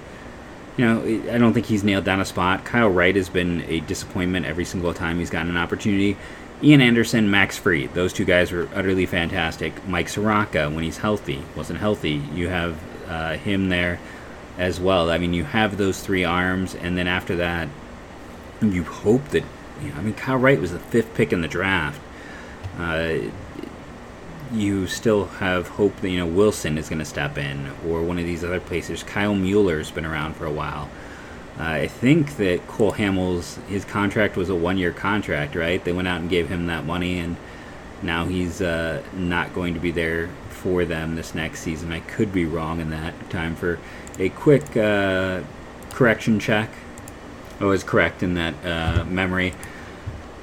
you 0.76 0.84
know, 0.84 1.02
I 1.32 1.38
don't 1.38 1.52
think 1.54 1.66
he's 1.66 1.84
nailed 1.84 2.04
down 2.04 2.20
a 2.20 2.24
spot. 2.24 2.64
Kyle 2.64 2.88
Wright 2.88 3.14
has 3.16 3.28
been 3.28 3.62
a 3.62 3.80
disappointment 3.80 4.46
every 4.46 4.64
single 4.64 4.92
time 4.94 5.18
he's 5.18 5.30
gotten 5.30 5.50
an 5.50 5.56
opportunity. 5.56 6.16
Ian 6.62 6.80
Anderson, 6.80 7.30
Max 7.30 7.58
Fried, 7.58 7.92
those 7.94 8.12
two 8.12 8.24
guys 8.24 8.52
were 8.52 8.68
utterly 8.74 9.04
fantastic. 9.04 9.86
Mike 9.86 10.08
Soroka, 10.08 10.70
when 10.70 10.84
he's 10.84 10.98
healthy, 10.98 11.42
wasn't 11.56 11.78
healthy. 11.78 12.22
You 12.34 12.48
have 12.48 12.78
uh, 13.12 13.36
him 13.36 13.68
there 13.68 14.00
as 14.58 14.80
well. 14.80 15.10
I 15.10 15.18
mean, 15.18 15.34
you 15.34 15.44
have 15.44 15.76
those 15.76 16.00
three 16.00 16.24
arms, 16.24 16.74
and 16.74 16.96
then 16.96 17.06
after 17.06 17.36
that, 17.36 17.68
you 18.60 18.84
hope 18.84 19.28
that. 19.28 19.44
You 19.82 19.88
know, 19.88 19.96
I 19.96 20.02
mean, 20.02 20.14
Kyle 20.14 20.36
Wright 20.36 20.60
was 20.60 20.72
the 20.72 20.78
fifth 20.78 21.14
pick 21.14 21.32
in 21.32 21.40
the 21.40 21.48
draft. 21.48 22.00
Uh, 22.78 23.14
you 24.52 24.86
still 24.86 25.26
have 25.26 25.68
hope 25.68 25.96
that 26.00 26.10
you 26.10 26.18
know 26.18 26.26
Wilson 26.26 26.78
is 26.78 26.88
going 26.88 26.98
to 27.00 27.04
step 27.04 27.36
in, 27.38 27.70
or 27.86 28.02
one 28.02 28.18
of 28.18 28.24
these 28.24 28.44
other 28.44 28.60
places. 28.60 29.02
Kyle 29.02 29.34
Muller's 29.34 29.90
been 29.90 30.06
around 30.06 30.34
for 30.34 30.46
a 30.46 30.52
while. 30.52 30.88
Uh, 31.58 31.64
I 31.64 31.86
think 31.86 32.36
that 32.36 32.66
Cole 32.66 32.92
Hamels, 32.92 33.62
his 33.66 33.84
contract 33.84 34.36
was 34.36 34.48
a 34.48 34.54
one-year 34.54 34.92
contract, 34.92 35.54
right? 35.54 35.84
They 35.84 35.92
went 35.92 36.08
out 36.08 36.20
and 36.20 36.30
gave 36.30 36.48
him 36.48 36.66
that 36.66 36.86
money, 36.86 37.18
and 37.18 37.36
now 38.02 38.24
he's 38.24 38.62
uh, 38.62 39.02
not 39.12 39.54
going 39.54 39.74
to 39.74 39.80
be 39.80 39.90
there 39.90 40.30
for 40.62 40.84
them 40.84 41.16
this 41.16 41.34
next 41.34 41.60
season. 41.60 41.92
I 41.92 42.00
could 42.00 42.32
be 42.32 42.44
wrong 42.44 42.80
in 42.80 42.90
that. 42.90 43.14
Time 43.30 43.56
for 43.56 43.78
a 44.18 44.28
quick 44.28 44.76
uh, 44.76 45.42
correction 45.90 46.38
check. 46.38 46.70
I 47.60 47.64
was 47.64 47.84
correct 47.84 48.22
in 48.22 48.34
that 48.34 48.54
uh, 48.64 49.04
memory. 49.04 49.54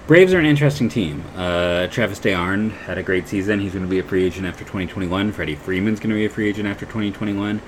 Braves 0.08 0.34
are 0.34 0.40
an 0.40 0.46
interesting 0.46 0.90
team. 0.90 1.24
Uh, 1.36 1.88
Travis 1.88 2.20
d'Arnaud 2.20 2.70
had 2.70 2.98
a 2.98 3.04
great 3.04 3.28
season. 3.28 3.60
He's 3.60 3.74
going 3.74 3.86
to 3.86 3.90
be 3.90 4.00
a 4.00 4.04
free 4.04 4.26
agent 4.26 4.48
after 4.48 4.64
2021. 4.64 5.32
Freddie 5.32 5.56
Freeman's 5.56 6.00
going 6.00 6.10
to 6.10 6.16
be 6.16 6.26
a 6.26 6.30
free 6.30 6.50
agent 6.50 6.68
after 6.68 6.86
2021. 6.86 7.62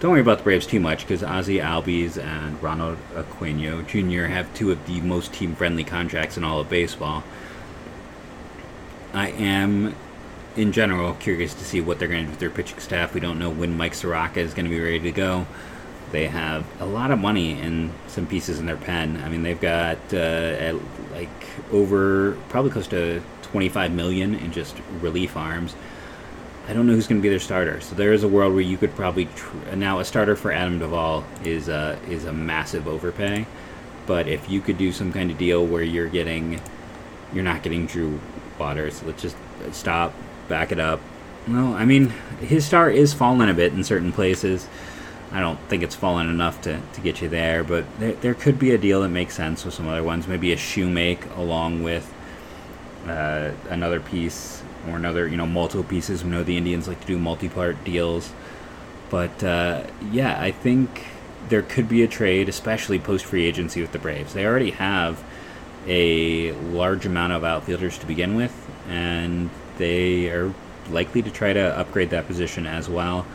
Don't 0.00 0.12
worry 0.12 0.20
about 0.20 0.38
the 0.38 0.44
Braves 0.44 0.64
too 0.64 0.78
much 0.78 1.00
because 1.00 1.24
Ozzie 1.24 1.58
Albies 1.58 2.16
and 2.16 2.62
Ronald 2.62 2.98
Acuña 3.14 3.84
Jr. 3.84 4.32
have 4.32 4.52
two 4.54 4.70
of 4.70 4.86
the 4.86 5.00
most 5.00 5.32
team 5.32 5.56
friendly 5.56 5.82
contracts 5.82 6.36
in 6.36 6.44
all 6.44 6.60
of 6.60 6.70
baseball. 6.70 7.24
I 9.12 9.30
am, 9.30 9.96
in 10.58 10.72
general, 10.72 11.14
curious 11.14 11.54
to 11.54 11.64
see 11.64 11.80
what 11.80 11.98
they're 11.98 12.08
going 12.08 12.22
to 12.22 12.26
do 12.26 12.30
with 12.30 12.40
their 12.40 12.50
pitching 12.50 12.80
staff. 12.80 13.14
We 13.14 13.20
don't 13.20 13.38
know 13.38 13.48
when 13.48 13.76
Mike 13.76 13.94
Soroka 13.94 14.40
is 14.40 14.54
going 14.54 14.64
to 14.64 14.70
be 14.70 14.80
ready 14.80 14.98
to 15.00 15.12
go. 15.12 15.46
They 16.10 16.26
have 16.26 16.66
a 16.80 16.86
lot 16.86 17.12
of 17.12 17.18
money 17.20 17.52
and 17.60 17.92
some 18.08 18.26
pieces 18.26 18.58
in 18.58 18.66
their 18.66 18.76
pen. 18.76 19.22
I 19.24 19.28
mean, 19.28 19.42
they've 19.42 19.60
got 19.60 19.98
uh, 20.12 20.76
like 21.12 21.28
over 21.70 22.36
probably 22.48 22.72
close 22.72 22.88
to 22.88 23.22
25 23.42 23.92
million 23.92 24.34
in 24.34 24.50
just 24.50 24.76
relief 25.00 25.36
arms. 25.36 25.76
I 26.66 26.72
don't 26.72 26.86
know 26.86 26.92
who's 26.92 27.06
going 27.06 27.20
to 27.20 27.22
be 27.22 27.28
their 27.28 27.38
starter. 27.38 27.80
So 27.80 27.94
there 27.94 28.12
is 28.12 28.24
a 28.24 28.28
world 28.28 28.52
where 28.52 28.62
you 28.62 28.76
could 28.76 28.94
probably 28.94 29.26
tr- 29.26 29.74
now 29.76 30.00
a 30.00 30.04
starter 30.04 30.34
for 30.34 30.50
Adam 30.50 30.78
Duvall 30.78 31.24
is 31.44 31.68
a 31.68 31.98
is 32.08 32.24
a 32.24 32.32
massive 32.32 32.88
overpay. 32.88 33.46
But 34.06 34.26
if 34.26 34.50
you 34.50 34.60
could 34.60 34.76
do 34.76 34.90
some 34.90 35.12
kind 35.12 35.30
of 35.30 35.38
deal 35.38 35.64
where 35.64 35.82
you're 35.82 36.08
getting, 36.08 36.60
you're 37.32 37.44
not 37.44 37.62
getting 37.62 37.86
Drew 37.86 38.18
Waters. 38.58 39.02
Let's 39.02 39.22
just 39.22 39.36
stop, 39.72 40.14
back 40.48 40.72
it 40.72 40.80
up. 40.80 41.00
Well, 41.46 41.74
I 41.74 41.84
mean, 41.84 42.10
his 42.40 42.66
star 42.66 42.90
is 42.90 43.14
falling 43.14 43.48
a 43.48 43.54
bit 43.54 43.72
in 43.72 43.84
certain 43.84 44.12
places. 44.12 44.68
I 45.30 45.40
don't 45.40 45.58
think 45.68 45.82
it's 45.82 45.94
fallen 45.94 46.28
enough 46.28 46.60
to, 46.62 46.80
to 46.94 47.00
get 47.00 47.20
you 47.20 47.28
there, 47.28 47.62
but 47.62 47.84
there, 47.98 48.12
there 48.12 48.34
could 48.34 48.58
be 48.58 48.72
a 48.72 48.78
deal 48.78 49.02
that 49.02 49.08
makes 49.08 49.34
sense 49.34 49.64
with 49.64 49.74
some 49.74 49.86
other 49.86 50.02
ones. 50.02 50.26
Maybe 50.26 50.52
a 50.52 50.56
Shewmake 50.56 51.36
along 51.36 51.82
with 51.82 52.12
uh, 53.06 53.52
another 53.68 54.00
piece 54.00 54.62
or 54.88 54.96
another, 54.96 55.26
you 55.26 55.36
know, 55.36 55.46
multiple 55.46 55.84
pieces. 55.84 56.24
We 56.24 56.30
know 56.30 56.44
the 56.44 56.56
Indians 56.56 56.88
like 56.88 57.00
to 57.00 57.06
do 57.06 57.18
multi 57.18 57.48
part 57.48 57.82
deals. 57.84 58.32
But 59.10 59.42
uh, 59.42 59.84
yeah, 60.10 60.40
I 60.40 60.50
think 60.50 61.06
there 61.48 61.62
could 61.62 61.88
be 61.88 62.02
a 62.02 62.08
trade, 62.08 62.48
especially 62.48 62.98
post 62.98 63.24
free 63.24 63.46
agency 63.46 63.80
with 63.80 63.92
the 63.92 63.98
Braves. 63.98 64.34
They 64.34 64.46
already 64.46 64.72
have 64.72 65.22
a 65.86 66.52
large 66.52 67.06
amount 67.06 67.32
of 67.32 67.44
outfielders 67.44 67.98
to 67.98 68.06
begin 68.06 68.34
with, 68.34 68.68
and 68.88 69.48
they 69.78 70.28
are 70.28 70.52
likely 70.90 71.22
to 71.22 71.30
try 71.30 71.52
to 71.52 71.78
upgrade 71.78 72.10
that 72.10 72.26
position 72.26 72.66
as 72.66 72.88
well. 72.88 73.26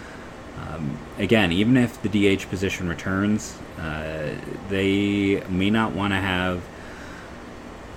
Um, 0.59 0.97
again, 1.17 1.51
even 1.51 1.77
if 1.77 2.01
the 2.01 2.09
DH 2.09 2.49
position 2.49 2.87
returns, 2.87 3.57
uh, 3.79 4.35
they 4.69 5.43
may 5.49 5.69
not 5.69 5.93
want 5.93 6.13
to 6.13 6.17
have 6.17 6.63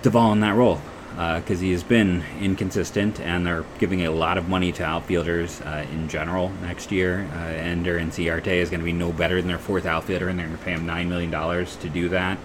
Duvall 0.03 0.33
in 0.33 0.41
that 0.41 0.55
role 0.55 0.81
because 1.17 1.61
uh, 1.61 1.63
he 1.63 1.73
has 1.73 1.83
been 1.83 2.23
inconsistent, 2.41 3.21
and 3.21 3.47
they're 3.47 3.65
giving 3.79 4.05
a 4.05 4.11
lot 4.11 4.37
of 4.37 4.49
money 4.49 4.71
to 4.71 4.85
outfielders 4.85 5.63
uh, 5.63 5.87
in 5.91 6.09
general 6.09 6.51
next 6.61 6.93
year. 6.93 7.27
Uh, 7.33 7.39
Ender 7.39 7.99
Inciarte 7.99 8.49
is 8.49 8.69
going 8.69 8.81
to 8.81 8.85
be 8.85 8.93
no 8.93 9.13
better 9.13 9.37
than 9.37 9.49
their 9.49 9.59
fourth 9.59 9.87
outfielder, 9.87 10.29
and 10.29 10.39
they're 10.39 10.47
going 10.47 10.59
to 10.59 10.65
pay 10.65 10.73
him 10.73 10.85
nine 10.85 11.09
million 11.09 11.31
dollars 11.31 11.77
to 11.77 11.89
do 11.89 12.11
that. 12.11 12.39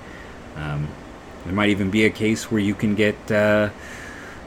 Um, 0.56 0.88
there 1.44 1.54
might 1.54 1.70
even 1.70 1.90
be 1.90 2.06
a 2.06 2.10
case 2.10 2.50
where 2.50 2.62
you 2.62 2.74
can 2.74 2.96
get 2.96 3.32
uh, 3.32 3.72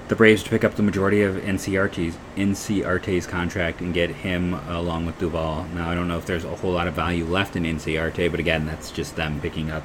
the 0.08 0.16
Braves 0.16 0.42
to 0.42 0.50
pick 0.50 0.64
up 0.64 0.74
the 0.74 0.82
majority 0.82 1.22
of 1.22 1.36
Inciarte's 1.36 2.16
NCRT's 2.36 3.26
contract 3.26 3.80
and 3.80 3.94
get 3.94 4.10
him 4.10 4.54
along 4.68 5.06
with 5.06 5.18
Duvall. 5.18 5.64
Now 5.74 5.88
I 5.88 5.94
don't 5.94 6.08
know 6.08 6.18
if 6.18 6.26
there's 6.26 6.44
a 6.44 6.56
whole 6.56 6.72
lot 6.72 6.86
of 6.86 6.94
value 6.94 7.24
left 7.24 7.56
in 7.56 7.64
Inciarte, 7.64 8.30
but 8.30 8.38
again, 8.38 8.66
that's 8.66 8.90
just 8.90 9.16
them 9.16 9.40
picking 9.40 9.70
up 9.70 9.84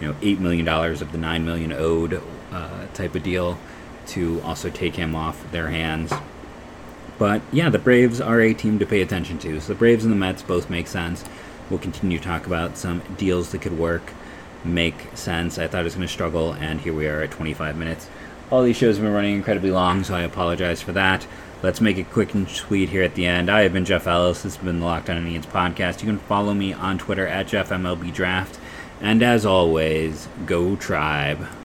you 0.00 0.08
know, 0.08 0.16
eight 0.22 0.40
million 0.40 0.64
dollars 0.64 1.02
of 1.02 1.12
the 1.12 1.18
nine 1.18 1.44
million 1.44 1.72
owed 1.72 2.22
uh, 2.50 2.86
type 2.94 3.14
of 3.14 3.22
deal 3.22 3.58
to 4.06 4.40
also 4.42 4.70
take 4.70 4.96
him 4.96 5.14
off 5.14 5.50
their 5.52 5.68
hands. 5.68 6.12
But 7.18 7.42
yeah, 7.52 7.68
the 7.68 7.78
Braves 7.78 8.20
are 8.20 8.40
a 8.40 8.54
team 8.54 8.78
to 8.78 8.86
pay 8.86 9.02
attention 9.02 9.38
to. 9.40 9.60
So 9.60 9.74
the 9.74 9.78
Braves 9.78 10.04
and 10.04 10.12
the 10.12 10.16
Mets 10.16 10.42
both 10.42 10.70
make 10.70 10.86
sense. 10.86 11.22
We'll 11.68 11.78
continue 11.78 12.18
to 12.18 12.24
talk 12.24 12.46
about 12.46 12.78
some 12.78 13.02
deals 13.18 13.52
that 13.52 13.60
could 13.60 13.78
work, 13.78 14.14
make 14.64 15.14
sense. 15.14 15.58
I 15.58 15.68
thought 15.68 15.82
it 15.82 15.84
was 15.84 15.94
going 15.94 16.06
to 16.06 16.12
struggle, 16.12 16.54
and 16.54 16.80
here 16.80 16.94
we 16.94 17.06
are 17.06 17.20
at 17.20 17.30
25 17.30 17.76
minutes. 17.76 18.08
All 18.50 18.64
these 18.64 18.76
shows 18.76 18.96
have 18.96 19.04
been 19.04 19.14
running 19.14 19.36
incredibly 19.36 19.70
long, 19.70 20.02
so 20.02 20.14
I 20.14 20.22
apologize 20.22 20.82
for 20.82 20.90
that. 20.92 21.24
Let's 21.62 21.80
make 21.80 21.98
it 21.98 22.10
quick 22.10 22.34
and 22.34 22.48
sweet 22.48 22.88
here 22.88 23.04
at 23.04 23.14
the 23.14 23.24
end. 23.24 23.48
I 23.48 23.60
have 23.60 23.72
been 23.72 23.84
Jeff 23.84 24.08
Ellis. 24.08 24.42
This 24.42 24.56
has 24.56 24.64
been 24.64 24.80
the 24.80 24.86
Locked 24.86 25.08
On 25.08 25.16
Indians 25.16 25.46
podcast. 25.46 26.00
You 26.00 26.08
can 26.08 26.18
follow 26.18 26.52
me 26.52 26.72
on 26.72 26.98
Twitter 26.98 27.28
at 27.28 27.46
JeffMLBDraft. 27.46 28.58
And 29.00 29.22
as 29.22 29.46
always, 29.46 30.26
go 30.46 30.74
Tribe. 30.74 31.46